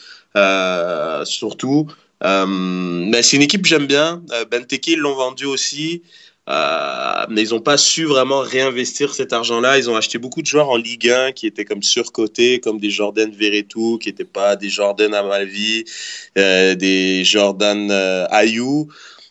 [1.24, 1.88] surtout.
[2.22, 4.22] Euh, mais c'est une équipe que j'aime bien.
[4.32, 6.03] Euh, Benteke, ils l'ont vendu aussi.
[6.49, 9.78] Euh, mais ils n'ont pas su vraiment réinvestir cet argent-là.
[9.78, 12.90] Ils ont acheté beaucoup de joueurs en Ligue 1 qui étaient comme surcotés, comme des
[12.90, 15.84] Jordan Verretou, qui n'étaient pas des Jordan Amalvi,
[16.36, 18.88] euh, des Jordan euh, Ayou.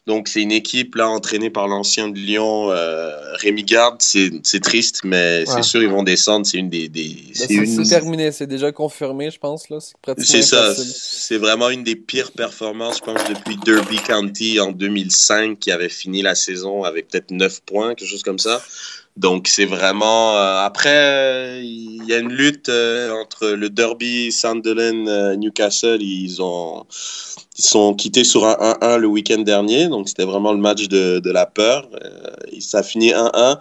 [0.07, 4.01] Donc c'est une équipe là entraînée par l'ancien de Lyon, euh, Rémi Garde.
[4.01, 6.45] C'est triste, mais c'est sûr ils vont descendre.
[6.45, 7.47] C'est une des, des c'est
[7.87, 9.77] terminé, c'est déjà confirmé, je pense là.
[10.17, 10.73] C'est ça.
[10.75, 15.89] C'est vraiment une des pires performances, je pense, depuis Derby County en 2005, qui avait
[15.89, 18.61] fini la saison avec peut-être 9 points, quelque chose comme ça.
[19.17, 25.07] Donc c'est vraiment euh, après il y a une lutte euh, entre le derby Sunderland
[25.07, 26.01] euh, Newcastle.
[26.01, 26.85] Ils ont
[27.57, 29.89] ils sont quittés sur un 1-1 le week-end dernier.
[29.89, 31.89] Donc c'était vraiment le match de, de la peur.
[32.59, 33.59] Ça finit 1-1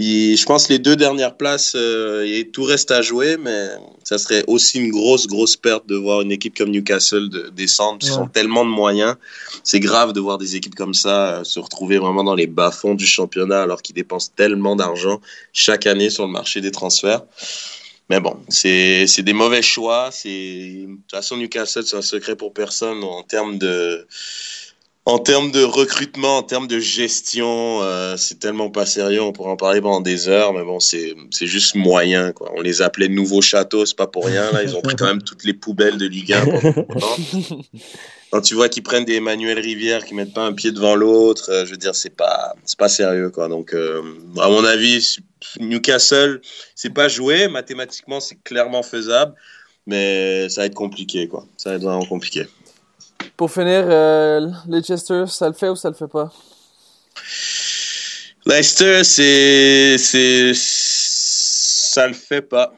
[0.00, 3.68] je pense les deux dernières places, euh, tout reste à jouer, mais
[4.02, 7.98] ça serait aussi une grosse, grosse perte de voir une équipe comme Newcastle descendre.
[8.02, 9.16] Ils ont tellement de moyens.
[9.62, 12.94] C'est grave de voir des équipes comme ça euh, se retrouver vraiment dans les bas-fonds
[12.94, 15.20] du championnat alors qu'ils dépensent tellement d'argent
[15.52, 17.22] chaque année sur le marché des transferts.
[18.10, 20.10] Mais bon, c'est des mauvais choix.
[20.24, 24.06] De toute façon, Newcastle, c'est un secret pour personne en termes de
[25.06, 29.20] en termes de recrutement, en termes de gestion, euh, c'est tellement pas sérieux.
[29.20, 32.32] On pourrait en parler pendant des heures, mais bon, c'est juste moyen.
[32.32, 32.50] Quoi.
[32.56, 34.50] On les appelait nouveaux châteaux, c'est pas pour rien.
[34.52, 36.44] Là, ils ont pris quand même toutes les poubelles de Ligue 1.
[38.30, 41.50] Quand tu vois qu'ils prennent des Emmanuel Rivière qui mettent pas un pied devant l'autre,
[41.50, 43.30] euh, je veux dire, c'est pas pas sérieux.
[43.30, 43.48] Quoi.
[43.48, 44.02] Donc, euh,
[44.40, 45.18] à mon avis,
[45.60, 46.40] Newcastle,
[46.74, 47.46] c'est pas joué.
[47.46, 49.34] Mathématiquement, c'est clairement faisable,
[49.86, 51.28] mais ça va être compliqué.
[51.28, 51.46] Quoi.
[51.58, 52.46] Ça va être vraiment compliqué.
[53.36, 56.30] Pour finir, euh, Leicester, ça le fait ou ça le fait pas?
[58.46, 62.74] Leicester, c'est, c'est, ça le fait pas.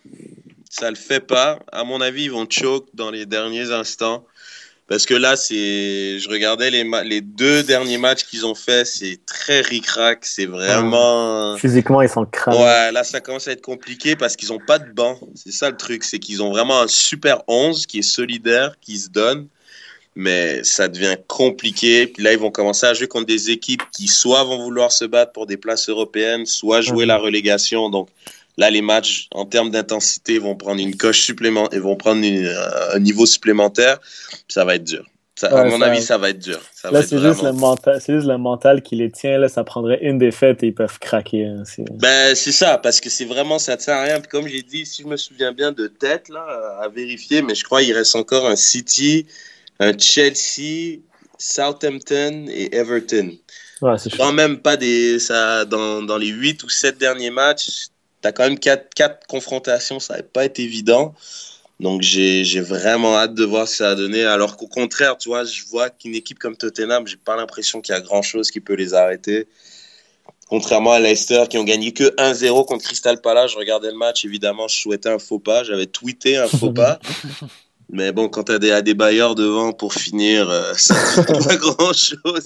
[0.70, 1.58] Ça le fait pas.
[1.72, 4.24] À mon avis, ils vont choke dans les derniers instants.
[4.88, 9.18] Parce que là, c'est, je regardais les, les deux derniers matchs qu'ils ont fait, c'est
[9.26, 11.56] très ric-rac, c'est vraiment.
[11.56, 12.58] Physiquement, ils sont cramés.
[12.58, 15.18] Ouais, là, ça commence à être compliqué parce qu'ils ont pas de banc.
[15.34, 18.98] C'est ça le truc, c'est qu'ils ont vraiment un super 11 qui est solidaire, qui
[18.98, 19.48] se donne
[20.16, 22.06] mais ça devient compliqué.
[22.06, 25.04] Puis là, ils vont commencer à jouer contre des équipes qui soit vont vouloir se
[25.04, 27.90] battre pour des places européennes, soit jouer la relégation.
[27.90, 28.08] Donc
[28.56, 33.26] là, les matchs, en termes d'intensité, vont prendre une coche supplémentaire, vont prendre un niveau
[33.26, 34.00] supplémentaire.
[34.48, 35.04] Ça va être dur.
[35.38, 36.58] Ça, à mon avis, ça va être dur.
[36.72, 39.36] Ça là, c'est juste, le mental, c'est juste le mental qui les tient.
[39.36, 41.44] Là, ça prendrait une défaite et ils peuvent craquer.
[41.44, 44.18] Hein, ben, c'est ça, parce que c'est vraiment, ça ne sert à rien.
[44.18, 47.54] Puis comme j'ai dit, si je me souviens bien de tête, là, à vérifier, mais
[47.54, 49.26] je crois qu'il reste encore un City,
[49.98, 51.00] Chelsea,
[51.38, 53.36] Southampton et Everton.
[53.82, 55.18] Ouais, c'est quand même pas des.
[55.18, 57.88] Ça, dans, dans les 8 ou 7 derniers matchs,
[58.22, 61.14] tu as quand même 4, 4 confrontations, ça n'a pas été évident.
[61.78, 64.24] Donc j'ai vraiment hâte de voir ce que ça va donner.
[64.24, 67.94] Alors qu'au contraire, tu vois, je vois qu'une équipe comme Tottenham, j'ai pas l'impression qu'il
[67.94, 69.46] y a grand chose qui peut les arrêter.
[70.48, 74.24] Contrairement à Leicester qui ont gagné que 1-0 contre Crystal Palace, je regardais le match,
[74.24, 76.98] évidemment, je souhaitais un faux pas, j'avais tweeté un faux pas.
[77.88, 82.44] Mais bon, quand tu as des, bailleurs devant pour finir, euh, ça ne pas grand-chose.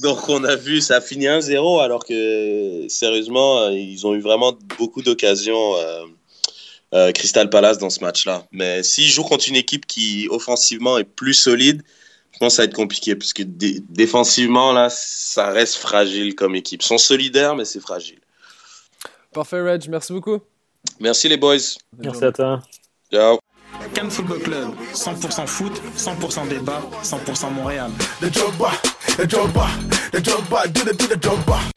[0.00, 4.20] Donc on a vu, ça a fini 1-0 alors que sérieusement, euh, ils ont eu
[4.20, 5.74] vraiment beaucoup d'occasions,
[6.94, 8.46] euh, Crystal Palace, dans ce match-là.
[8.50, 11.82] Mais s'ils jouent contre une équipe qui offensivement est plus solide,
[12.32, 16.54] je pense que ça va être compliqué parce que défensivement, là, ça reste fragile comme
[16.54, 16.82] équipe.
[16.82, 18.18] Ils sont solidaires, mais c'est fragile.
[19.32, 19.88] Parfait, Reg.
[19.88, 20.38] Merci beaucoup.
[21.00, 21.56] Merci les boys.
[21.98, 22.62] Merci à toi.
[23.12, 23.38] Ciao.
[23.94, 27.90] Cannes Football Club, 100% foot, 100% débat, 100% Montréal.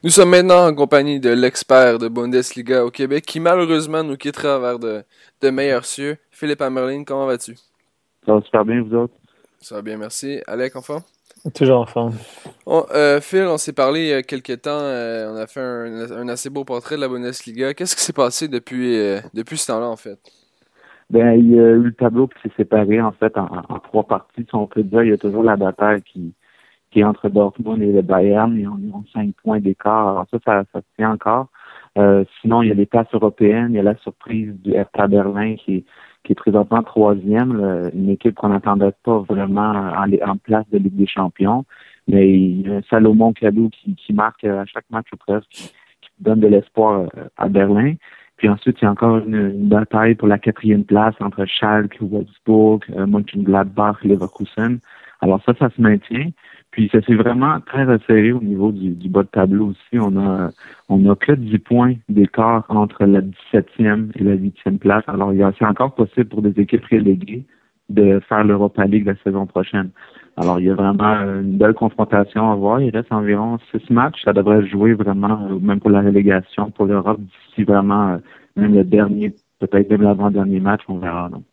[0.04, 4.60] Nous sommes maintenant en compagnie de l'expert de Bundesliga au Québec qui malheureusement nous quittera
[4.60, 5.04] vers de,
[5.42, 6.18] de meilleurs cieux.
[6.32, 7.56] Philippe Amerlin, comment vas-tu?
[8.26, 9.14] Ça va super bien, vous autres?
[9.60, 10.42] Ça va bien, merci.
[10.48, 11.04] Alec, enfin?
[11.56, 12.16] Toujours en forme.
[12.68, 14.70] euh, Phil, on s'est parlé il y a quelques temps.
[14.80, 17.74] Euh, on a fait un, un, assez beau portrait de la Bundesliga.
[17.74, 20.20] Qu'est-ce qui s'est passé depuis, euh, depuis ce temps-là, en fait?
[21.12, 24.46] Ben, il y a eu le tableau qui s'est séparé en fait en, trois parties.
[24.48, 26.34] Si on peut dire, il y a toujours la bataille qui,
[26.90, 28.58] qui est entre Dortmund et le Bayern.
[28.58, 30.08] Ils ont, cinq points d'écart.
[30.08, 31.48] Alors ça, ça, ça tient encore.
[31.98, 33.72] Euh, sinon, il y a les places européennes.
[33.72, 35.84] Il y a la surprise du Hertha Berlin qui,
[36.24, 37.92] qui est présentement troisième.
[37.94, 39.92] une équipe qu'on n'attendait pas vraiment
[40.24, 41.66] en, place de Ligue des Champions.
[42.08, 45.68] Mais il y a Salomon Kadou qui, qui marque à chaque match ou presque, qui,
[46.02, 47.96] qui donne de l'espoir euh, à Berlin.
[48.42, 52.80] Puis ensuite, il y a encore une, bataille pour la quatrième place entre Schalke, Wolfsburg,
[52.90, 54.80] euh, Mönchengladbach, Leverkusen.
[55.22, 56.32] Alors ça, ça se maintient.
[56.72, 60.00] Puis ça s'est vraiment très resserré au niveau du, bas de tableau aussi.
[60.00, 60.50] On a
[60.90, 65.04] on a que 10 points d'écart entre la 17e et la 8e place.
[65.06, 67.46] Alors c'est encore possible pour des équipes reléguées
[67.90, 69.92] de faire l'Europa League la saison prochaine.
[70.42, 72.82] Alors il y a vraiment une belle confrontation à voir.
[72.82, 74.24] Il reste environ six matchs.
[74.26, 78.18] Ça devrait jouer vraiment, euh, même pour la relégation, pour l'Europe, d'ici vraiment euh,
[78.56, 81.30] même le dernier, peut-être même l'avant-dernier match, on verra.
[81.30, 81.44] Donc.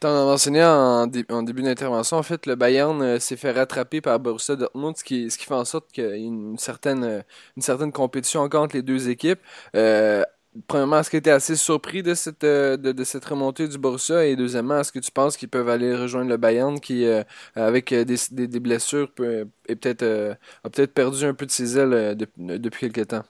[0.00, 4.00] Tu en mentionné en, en début d'intervention, en fait, le Bayern euh, s'est fait rattraper
[4.00, 7.22] par Borussia Dortmund, ce qui, ce qui fait en sorte qu'il y a une certaine,
[7.56, 9.38] une certaine compétition encore entre les deux équipes.
[9.76, 10.24] Euh,
[10.66, 14.24] premièrement, est-ce que tu es assez surpris de cette, de, de, cette remontée du Borussia?
[14.26, 17.06] Et deuxièmement, est-ce que tu penses qu'ils peuvent aller rejoindre le Bayern qui,
[17.54, 22.16] avec des, des, des, blessures, peut, peut-être, a peut-être perdu un peu de ses ailes
[22.36, 23.24] depuis quelques temps?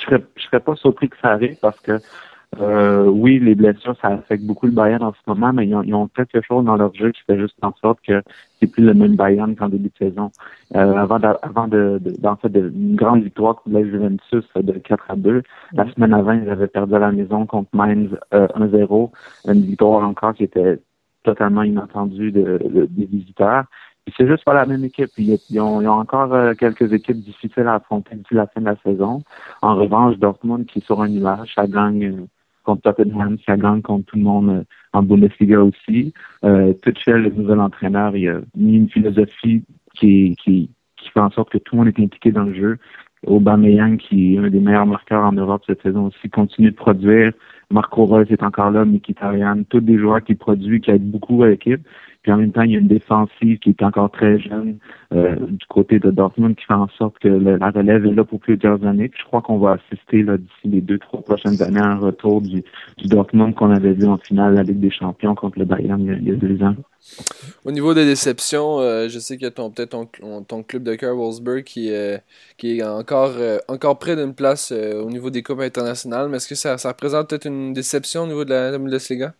[0.00, 2.00] Je serais, serais pas surpris que ça arrive parce que
[2.58, 5.82] euh, oui, les blessures, ça affecte beaucoup le Bayern en ce moment, mais ils ont,
[5.82, 8.22] ils ont quelque chose dans leur jeu qui fait juste en sorte que
[8.58, 10.32] c'est plus le même Bayern qu'en début de saison.
[10.74, 14.44] Euh, avant de, avant de, de, d'en fait, de, une grande victoire contre la Juventus
[14.56, 15.42] de 4 à 2,
[15.72, 15.94] la mm-hmm.
[15.94, 19.10] semaine avant, ils avaient perdu à la maison contre Mainz euh, 1-0,
[19.46, 20.80] une victoire encore qui était
[21.22, 23.64] totalement inattendue de, des visiteurs.
[24.06, 25.10] Et c'est juste pas la même équipe.
[25.18, 28.60] Ils, ils, ont, ils ont, encore euh, quelques équipes difficiles à affronter depuis la fin
[28.60, 29.22] de la saison.
[29.62, 32.26] En revanche, Dortmund qui est sur un nuage, ça gagne euh,
[32.70, 34.62] contre Tottenham, ça gagne contre tout le monde euh,
[34.92, 36.12] en Bundesliga aussi.
[36.44, 39.64] Euh, Tuchel, le nouvel entraîneur, il a mis une philosophie
[39.94, 40.36] qui
[41.12, 42.78] fait en sorte que tout le monde est impliqué dans le jeu.
[43.26, 47.32] Aubameyang, qui est un des meilleurs marqueurs en Europe cette saison aussi, continue de produire.
[47.70, 51.48] Marco Reus est encore là, Mkhitaryan, tous des joueurs qui produisent, qui aident beaucoup à
[51.48, 51.86] l'équipe.
[52.22, 54.76] Puis en même temps, il y a une défensive qui est encore très jeune
[55.14, 58.40] euh, du côté de Dortmund qui fait en sorte que la relève est là pour
[58.40, 59.08] plusieurs années.
[59.08, 62.42] Puis je crois qu'on va assister d'ici les deux, trois prochaines années à un retour
[62.42, 62.62] du,
[63.04, 66.28] Dortmund qu'on avait vu en finale de la Ligue des Champions contre le Bayern il
[66.28, 66.74] y a, deux ans.
[67.64, 69.96] Au niveau des déceptions, euh, je sais que ton peut-être
[70.46, 72.18] ton, club de cœur Wolfsburg qui, euh,
[72.62, 77.30] est encore, près d'une place au niveau des coupes internationales, mais est-ce que ça, représente
[77.30, 79.32] peut-être une déception au niveau de la Bundesliga?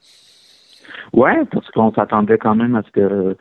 [1.13, 3.37] Ouais, parce qu'on s'attendait quand même à ce que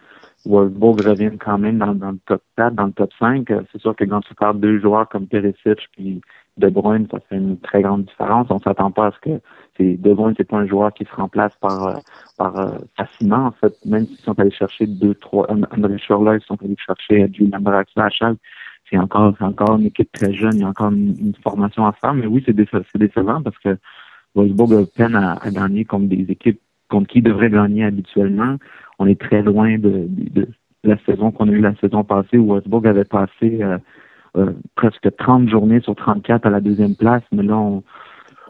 [0.46, 3.48] Wolfsburg revienne quand même dans, le top 4, dans le top 5.
[3.72, 6.22] C'est sûr que quand tu parles deux joueurs comme Perisic puis
[6.58, 8.48] De Bruyne, ça fait une très grande différence.
[8.50, 9.42] On s'attend pas à ce que
[9.80, 12.00] De Bruyne, c'est pas un joueur qui se remplace par
[12.38, 13.74] par euh, facilement en fait.
[13.86, 18.36] Même s'ils sont allés chercher deux, trois, André Schurler, ils sont allés chercher Julian Braxton
[18.90, 21.92] c'est encore c'est encore une équipe très jeune, il y a encore une, formation à
[21.92, 22.14] faire.
[22.14, 23.78] Mais oui, c'est décevant parce que
[24.36, 26.60] Wolfsburg peine à, à gagner comme des équipes
[26.90, 28.58] contre qui devrait gagner habituellement.
[29.00, 30.08] On est très loin de,
[30.84, 33.78] la saison qu'on a eue la saison passée où Westbrook avait passé euh,
[34.38, 37.24] euh, presque 30 journées sur 34 à la deuxième place.
[37.32, 37.58] Mais là,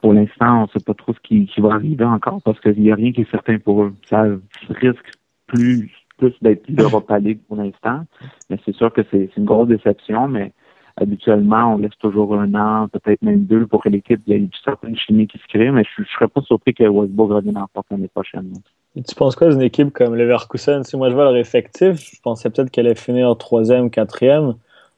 [0.01, 2.91] pour l'instant, on ne sait pas trop ce qui, va arriver encore parce qu'il n'y
[2.91, 3.93] a rien qui est certain pour eux.
[4.05, 4.25] Ça
[4.69, 5.11] risque
[5.47, 8.05] plus, plus d'être l'Europa League pour l'instant.
[8.49, 10.53] Mais c'est sûr que c'est une grosse déception, mais
[10.99, 14.39] habituellement, on laisse toujours un an, peut-être même deux, pour que l'équipe, il y ait
[14.39, 17.57] une certaine chimie qui se crée, mais je ne serais pas surpris que Westbrook revienne
[17.57, 18.51] en porte l'année prochaine.
[18.95, 20.83] tu penses quoi d'une équipe comme Leverkusen?
[20.83, 24.55] Si moi je vois leur effectif, je pensais peut-être qu'elle allait finir troisième, quatrième.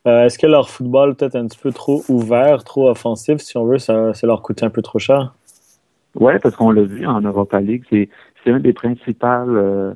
[0.08, 3.66] Euh, est-ce que leur football peut-être un petit peu trop ouvert, trop offensif, si on
[3.66, 5.34] veut, ça, ça leur coûte un peu trop cher?
[6.16, 9.94] Oui, parce qu'on l'a vu en Europa League, c'est un des principales euh,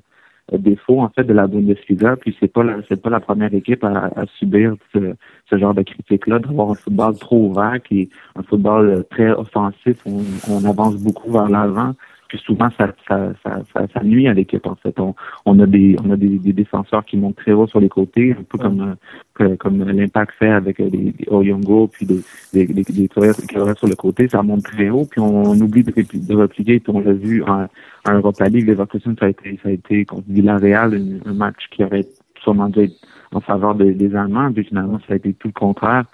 [0.52, 2.16] défaut en fait de la Bundesliga.
[2.16, 5.16] Puis c'est pas c'est pas la première équipe à, à subir ce,
[5.50, 9.98] ce genre de critique-là, d'avoir un football trop ouvert, qui un football très offensif.
[10.06, 11.94] On, on avance beaucoup vers l'avant
[12.38, 15.00] souvent ça, ça, ça, ça, nuit à l'équipe en fait.
[15.00, 15.16] On,
[15.46, 18.36] on a des on a des, des, défenseurs qui montent très haut sur les côtés,
[18.38, 18.96] un peu comme
[19.42, 22.22] euh, comme l'impact fait avec euh, des, des Oyongo puis des
[22.54, 26.36] des, des, des sur le côté, ça monte très haut, puis on, oublie de, de
[26.36, 27.68] replier, puis on l'a vu en,
[28.08, 31.68] en Europa League, Leverkusen, ça a été ça a été contre Villarreal, un, un match
[31.72, 32.06] qui aurait
[32.42, 32.96] sûrement dû être
[33.34, 36.06] en faveur des, Allemands, puis finalement ça a été tout le contraire.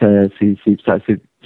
[0.00, 0.30] C'est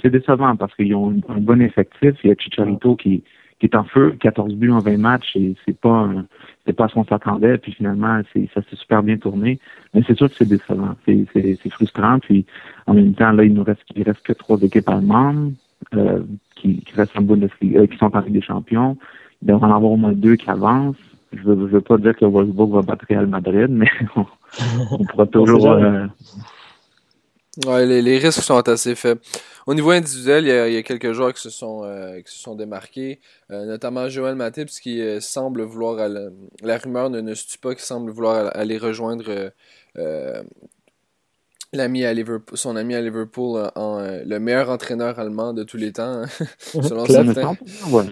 [0.01, 2.13] c'est décevant parce qu'ils ont un, bon effectif.
[2.23, 3.23] Il y a Chicharito qui
[3.61, 6.09] qui est en feu, 14 buts en 20 matchs, et c'est pas
[6.65, 9.59] c'est pas ce qu'on s'attendait, puis finalement, c'est, ça s'est super bien tourné.
[9.93, 12.43] Mais c'est sûr que c'est décevant, c'est, c'est, frustrant, puis
[12.87, 15.53] en même temps, là, il nous reste, il reste que trois équipes allemandes,
[15.93, 16.21] euh,
[16.55, 18.97] qui, qui restent en Bundesliga, euh, qui sont en Ligue des Champions.
[19.43, 20.95] Il devrait en avoir au moins deux qui avancent.
[21.31, 25.71] Je veux, veux pas dire que Wolfsburg va battre Real Madrid, mais on, pourra toujours,
[25.71, 26.07] euh,
[27.65, 29.19] Ouais, les, les, risques sont assez faibles.
[29.67, 32.21] Au niveau individuel, il y a, il y a quelques joueurs qui se sont, euh,
[32.21, 33.19] qui se sont démarqués,
[33.51, 35.97] euh, notamment Joël Matip, qui euh, semble vouloir,
[36.63, 39.51] la rumeur ne, ne se tue pas, qui semble vouloir aller rejoindre
[41.73, 45.91] l'ami à Liverpool, son ami à Liverpool en le meilleur entraîneur allemand de tous les
[45.93, 46.23] temps,
[46.57, 47.55] selon certains.
[47.91, 48.05] ouais,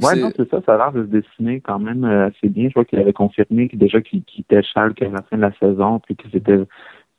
[0.02, 2.68] ouais non, c'est ça, ça a l'air de se dessiner quand même assez bien.
[2.68, 5.52] Je vois qu'il avait confirmé que déjà qu'il quittait Schalke à la fin de la
[5.58, 6.58] saison, puis que c'était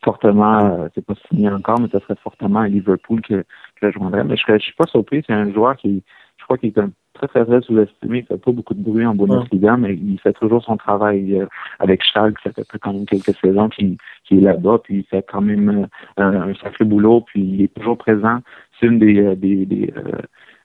[0.04, 3.46] fortement, euh, c'est pas signé encore, mais ça serait fortement à Liverpool que, que
[3.82, 4.24] je rejoindrais.
[4.24, 6.04] Mais je serais, je suis pas surpris, c'est un joueur qui,
[6.38, 6.82] je crois qu'il est
[7.14, 10.34] très très très sous-estimé, il fait pas beaucoup de bruit en Bundesliga, mais il fait
[10.34, 11.46] toujours son travail euh,
[11.80, 13.98] avec Schalke, ça fait quand même quelques saisons qu'il
[14.32, 15.88] est là-bas, puis il fait quand même
[16.20, 18.40] euh, un sacré boulot, puis il est toujours présent.
[18.80, 19.94] C'est une des, des, des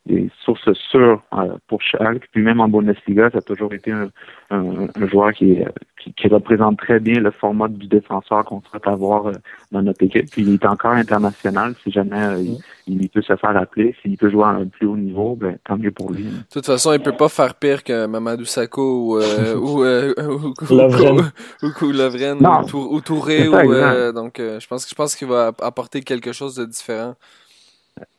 [0.06, 2.28] des sources sûres euh, pour Schalke.
[2.30, 4.10] Puis même en Bundesliga, ça a toujours été un,
[4.50, 5.58] un, un joueur qui,
[5.98, 9.32] qui, qui, représente très bien le format du défenseur qu'on souhaite avoir euh,
[9.72, 10.30] dans notre équipe.
[10.30, 12.42] Puis il est encore international si jamais euh,
[12.86, 13.96] il, il, peut se faire appeler.
[14.02, 16.24] S'il peut jouer à un plus haut niveau, ben, tant mieux pour lui.
[16.24, 19.18] De toute façon, il peut pas faire pire que Mamadou Sakho ou,
[19.56, 23.48] ou, ou, ou, Lovren ou, Touré.
[23.48, 27.14] ou, donc, je pense, je pense qu'il va apporter quelque chose de différent.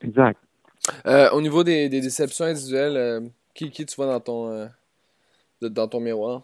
[0.01, 0.39] Exact.
[1.07, 3.19] Euh, au niveau des, des déceptions individuelles, euh,
[3.53, 4.65] qui, qui tu vois dans ton, euh,
[5.61, 6.41] dans ton miroir?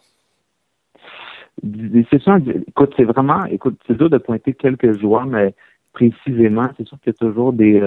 [1.62, 5.54] Déceptions, écoute, c'est vraiment, écoute, c'est dur de pointer quelques joueurs, mais
[5.92, 7.80] précisément, c'est sûr qu'il y a toujours des,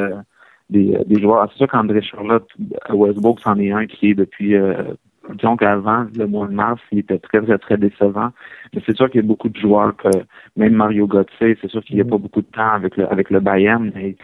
[0.70, 1.50] des, des joueurs.
[1.52, 2.48] C'est sûr qu'André Charlotte
[2.84, 4.54] à Westbrook, c'en est un qui est depuis,
[5.34, 8.30] disons qu'avant le mois de mars, il était très, très, très décevant.
[8.74, 10.10] Mais c'est sûr qu'il y a beaucoup de joueurs que,
[10.56, 13.32] même Mario Götze, c'est sûr qu'il n'y a pas beaucoup de temps avec le, avec
[13.32, 14.16] le Bayern, mais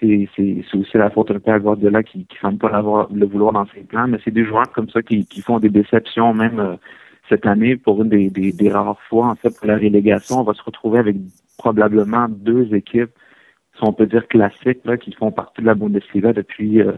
[0.00, 3.66] c'est aussi la faute un peu à Guardiola qui ne semble pas le vouloir dans
[3.66, 6.76] ses plans, mais c'est des joueurs comme ça qui, qui font des déceptions même euh,
[7.28, 10.54] cette année, pour une des, des, rares fois, en fait, pour la relégation, on va
[10.54, 11.16] se retrouver avec
[11.58, 13.10] probablement deux équipes,
[13.76, 16.92] si on peut dire classiques, là, qui font partie de la Bundesliga depuis euh,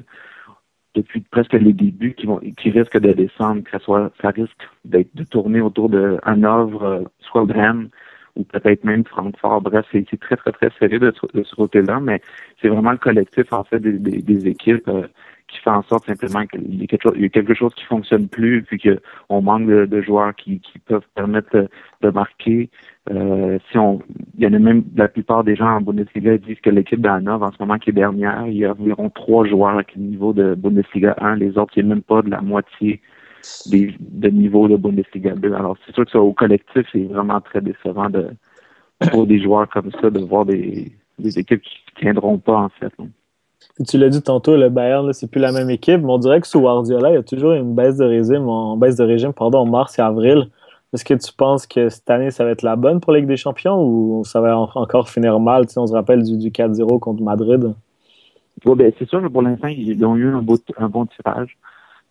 [0.94, 4.68] depuis presque les débuts, qui vont qui risquent de descendre, que ça soit ça risque
[4.84, 7.88] d'être de tourner autour de Hanovre, euh, soit Brême,
[8.36, 9.60] ou peut-être même Francfort.
[9.60, 12.20] Bref, c'est très, très, très serré de, de ce côté-là, mais
[12.60, 15.06] c'est vraiment le collectif, en fait, des, des, des équipes euh,
[15.50, 17.74] qui fait en sorte simplement qu'il y, a quelque chose, il y a quelque chose
[17.74, 21.68] qui fonctionne plus, puis qu'on manque de, de, joueurs qui, qui peuvent permettre
[22.00, 22.70] de, marquer.
[23.10, 24.00] Euh, si on,
[24.36, 27.42] il y en a même la plupart des gens en Bundesliga disent que l'équipe d'Anov
[27.42, 30.54] en ce moment qui est dernière, il y a environ trois joueurs à niveau de
[30.54, 33.00] Bundesliga 1, les autres, il n'y a même pas de la moitié
[33.66, 35.54] des, de niveau de Bundesliga 2.
[35.54, 38.28] Alors c'est sûr que ça au collectif, c'est vraiment très décevant de
[39.10, 42.68] pour des joueurs comme ça de voir des, des équipes qui ne tiendront pas en
[42.68, 42.92] fait.
[43.88, 46.46] Tu l'as dit tantôt, le Bayern, c'est plus la même équipe, mais on dirait que
[46.46, 49.60] sous Guardiola, il y a toujours une baisse de régime, en baisse de régime, pardon,
[49.60, 50.48] en mars et avril.
[50.92, 53.28] Est-ce que tu penses que cette année, ça va être la bonne pour la Ligue
[53.28, 55.66] des Champions ou ça va encore finir mal?
[55.66, 57.72] Tu sais, on se rappelle du, du 4-0 contre Madrid.
[58.64, 61.56] ben, c'est sûr que pour l'instant, ils ont eu un, beau, un bon tirage.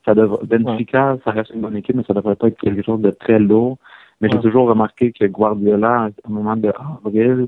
[0.09, 2.99] Ça devrait, Benfica, ça reste une bonne équipe, mais ça devrait pas être quelque chose
[2.99, 3.77] de très lourd.
[4.21, 6.71] Mais j'ai toujours remarqué que Guardiola, un moment de
[7.05, 7.47] avril,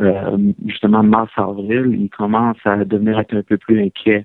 [0.00, 4.24] euh, justement mars-avril, il commence à devenir un peu plus inquiet.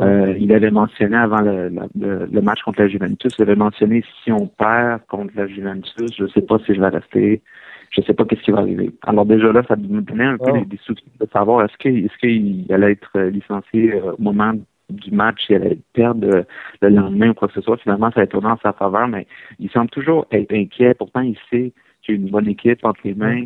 [0.00, 4.32] Euh, il avait mentionné avant le, le, match contre la Juventus, il avait mentionné si
[4.32, 7.42] on perd contre la Juventus, je ne sais pas si je vais rester,
[7.90, 8.90] je ne sais pas qu'est-ce qui va arriver.
[9.06, 12.06] Alors déjà là, ça me donnait un peu des, des, soucis de savoir est-ce qu'il
[12.06, 14.54] est-ce qu'il allait être licencié euh, au moment
[14.90, 16.44] du match, il allait perdre
[16.82, 17.76] le lendemain ou quoi que ce soit.
[17.78, 19.26] Finalement, ça a tourné en sa faveur, mais
[19.58, 20.94] il semble toujours être inquiet.
[20.94, 21.72] Pourtant, il sait
[22.02, 23.44] qu'il y a une bonne équipe entre les mains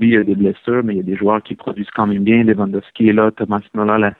[0.00, 2.06] oui, il y a des blessures, mais il y a des joueurs qui produisent quand
[2.06, 2.44] même bien.
[2.44, 4.10] Lewandowski est là, Thomas Muller.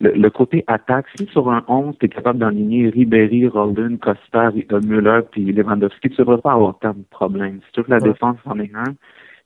[0.00, 5.20] le, côté attaque, si sur un 11, tu es capable d'enligner Ribéry, Rolden, Costa, Müller,
[5.30, 7.60] puis Lewandowski, tu ne devrais pas avoir tant de problèmes.
[7.66, 8.94] C'est sûr que la défense en est un,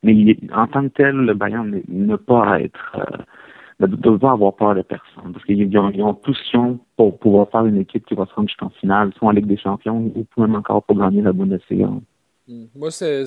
[0.02, 2.96] mais en tant que tel, le Bayern ne pas être...
[2.98, 3.22] Euh,
[3.80, 5.32] ne doit pas avoir peur de personne.
[5.32, 6.36] Parce qu'ils ont, ils ont tous
[6.96, 9.56] pour pouvoir faire une équipe qui va se rendre jusqu'en finale, soit en Ligue des
[9.56, 11.88] Champions ou même encore pour gagner la Bundesliga.
[12.48, 12.64] Hmm.
[12.74, 13.26] Moi, c'est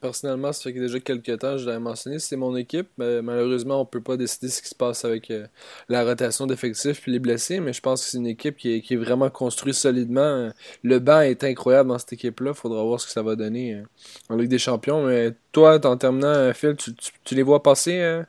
[0.00, 2.88] personnellement, ça fait déjà quelques temps, je l'avais mentionné, c'est mon équipe.
[2.98, 5.46] Mais malheureusement, on peut pas décider ce qui se passe avec euh,
[5.88, 8.96] la rotation d'effectifs puis les blessés, mais je pense que c'est une équipe qui est,
[8.96, 10.50] vraiment construite solidement.
[10.82, 12.54] Le banc est incroyable dans cette équipe-là.
[12.54, 13.82] Faudra voir ce que ça va donner euh,
[14.28, 15.06] en Ligue des Champions.
[15.06, 16.92] Mais toi, en terminant, euh, Phil, tu,
[17.24, 18.22] tu, les vois passer?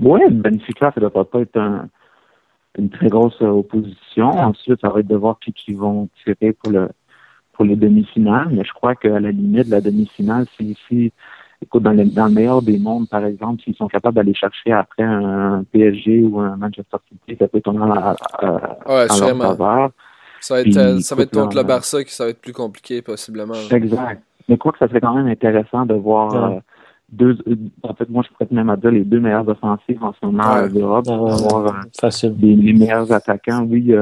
[0.00, 1.58] Oui, Benfica, ça ne doit pas être
[2.76, 4.28] une très grosse opposition.
[4.28, 6.88] Ensuite, ça va être de voir qui, qui vont tirer pour le
[7.58, 11.12] pour les demi-finales, mais je crois qu'à la limite, la demi-finale, si, si
[11.60, 14.70] écoute, dans le, dans le meilleur des mondes, par exemple, s'ils sont capables d'aller chercher
[14.70, 18.52] après un PSG ou un Manchester City, ça peut tourner à, à,
[18.86, 19.90] ouais, à leur.
[20.40, 22.52] Ça va être, euh, ça va être contre le Barça qui ça va être plus
[22.52, 23.54] compliqué, possiblement.
[23.72, 24.22] Exact.
[24.48, 26.60] Mais je crois que ça serait quand même intéressant de voir euh,
[27.10, 27.38] deux.
[27.82, 30.54] En fait, moi, je pourrais même à dire les deux meilleures offensives en ce moment
[30.54, 30.68] ouais.
[30.68, 31.08] d'Europe.
[31.08, 33.64] Avoir euh, les, les, meilleurs attaquants.
[33.68, 33.94] Oui,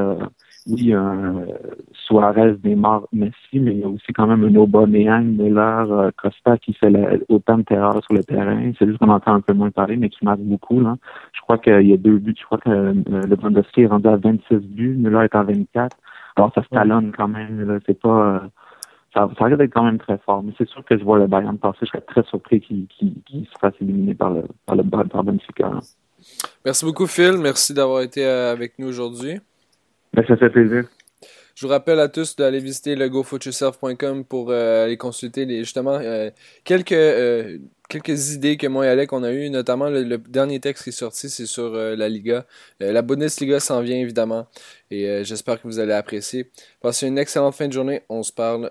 [0.69, 1.45] oui, un
[1.93, 6.59] Suarez, Neymar, Messi, mais il y a aussi quand même un Aubameyang, Miller, euh, Costa
[6.59, 6.93] qui fait
[7.29, 8.73] autant de terreur sur le terrain.
[8.79, 10.81] C'est juste qu'on entend un peu moins parler, mais qui marque beaucoup.
[10.81, 10.97] Là.
[11.33, 12.35] Je crois qu'il y a deux buts.
[12.37, 15.97] Je crois que euh, le Bundesliga est rendu à 26 buts, Miller est à 24.
[16.37, 17.79] Alors ça se talonne quand même.
[17.87, 18.27] C'est pas...
[18.27, 18.41] Euh,
[19.17, 20.43] ça, ça risque d'être quand même très fort.
[20.43, 21.79] Mais c'est sûr que je vois le Bayern passer.
[21.83, 22.87] Je serais très surpris qu'il
[23.47, 25.73] se fasse éliminer par le, par le par Benfica.
[26.64, 27.39] Merci beaucoup, Phil.
[27.39, 29.41] Merci d'avoir été avec nous aujourd'hui.
[30.12, 30.85] Ben, ça fait plaisir.
[31.57, 35.95] Je vous rappelle à tous d'aller visiter le gofootyourself.com pour euh, aller consulter les, justement
[35.95, 36.29] euh,
[36.64, 37.57] quelques, euh,
[37.89, 40.93] quelques idées que moi et Alec on a eues, notamment le, dernier texte qui est
[40.93, 42.45] sorti, c'est sur la Liga.
[42.79, 44.47] la Bundesliga s'en vient évidemment
[44.91, 46.51] et j'espère que vous allez apprécier.
[46.83, 48.03] Passez une excellente fin de journée.
[48.11, 48.71] On se parle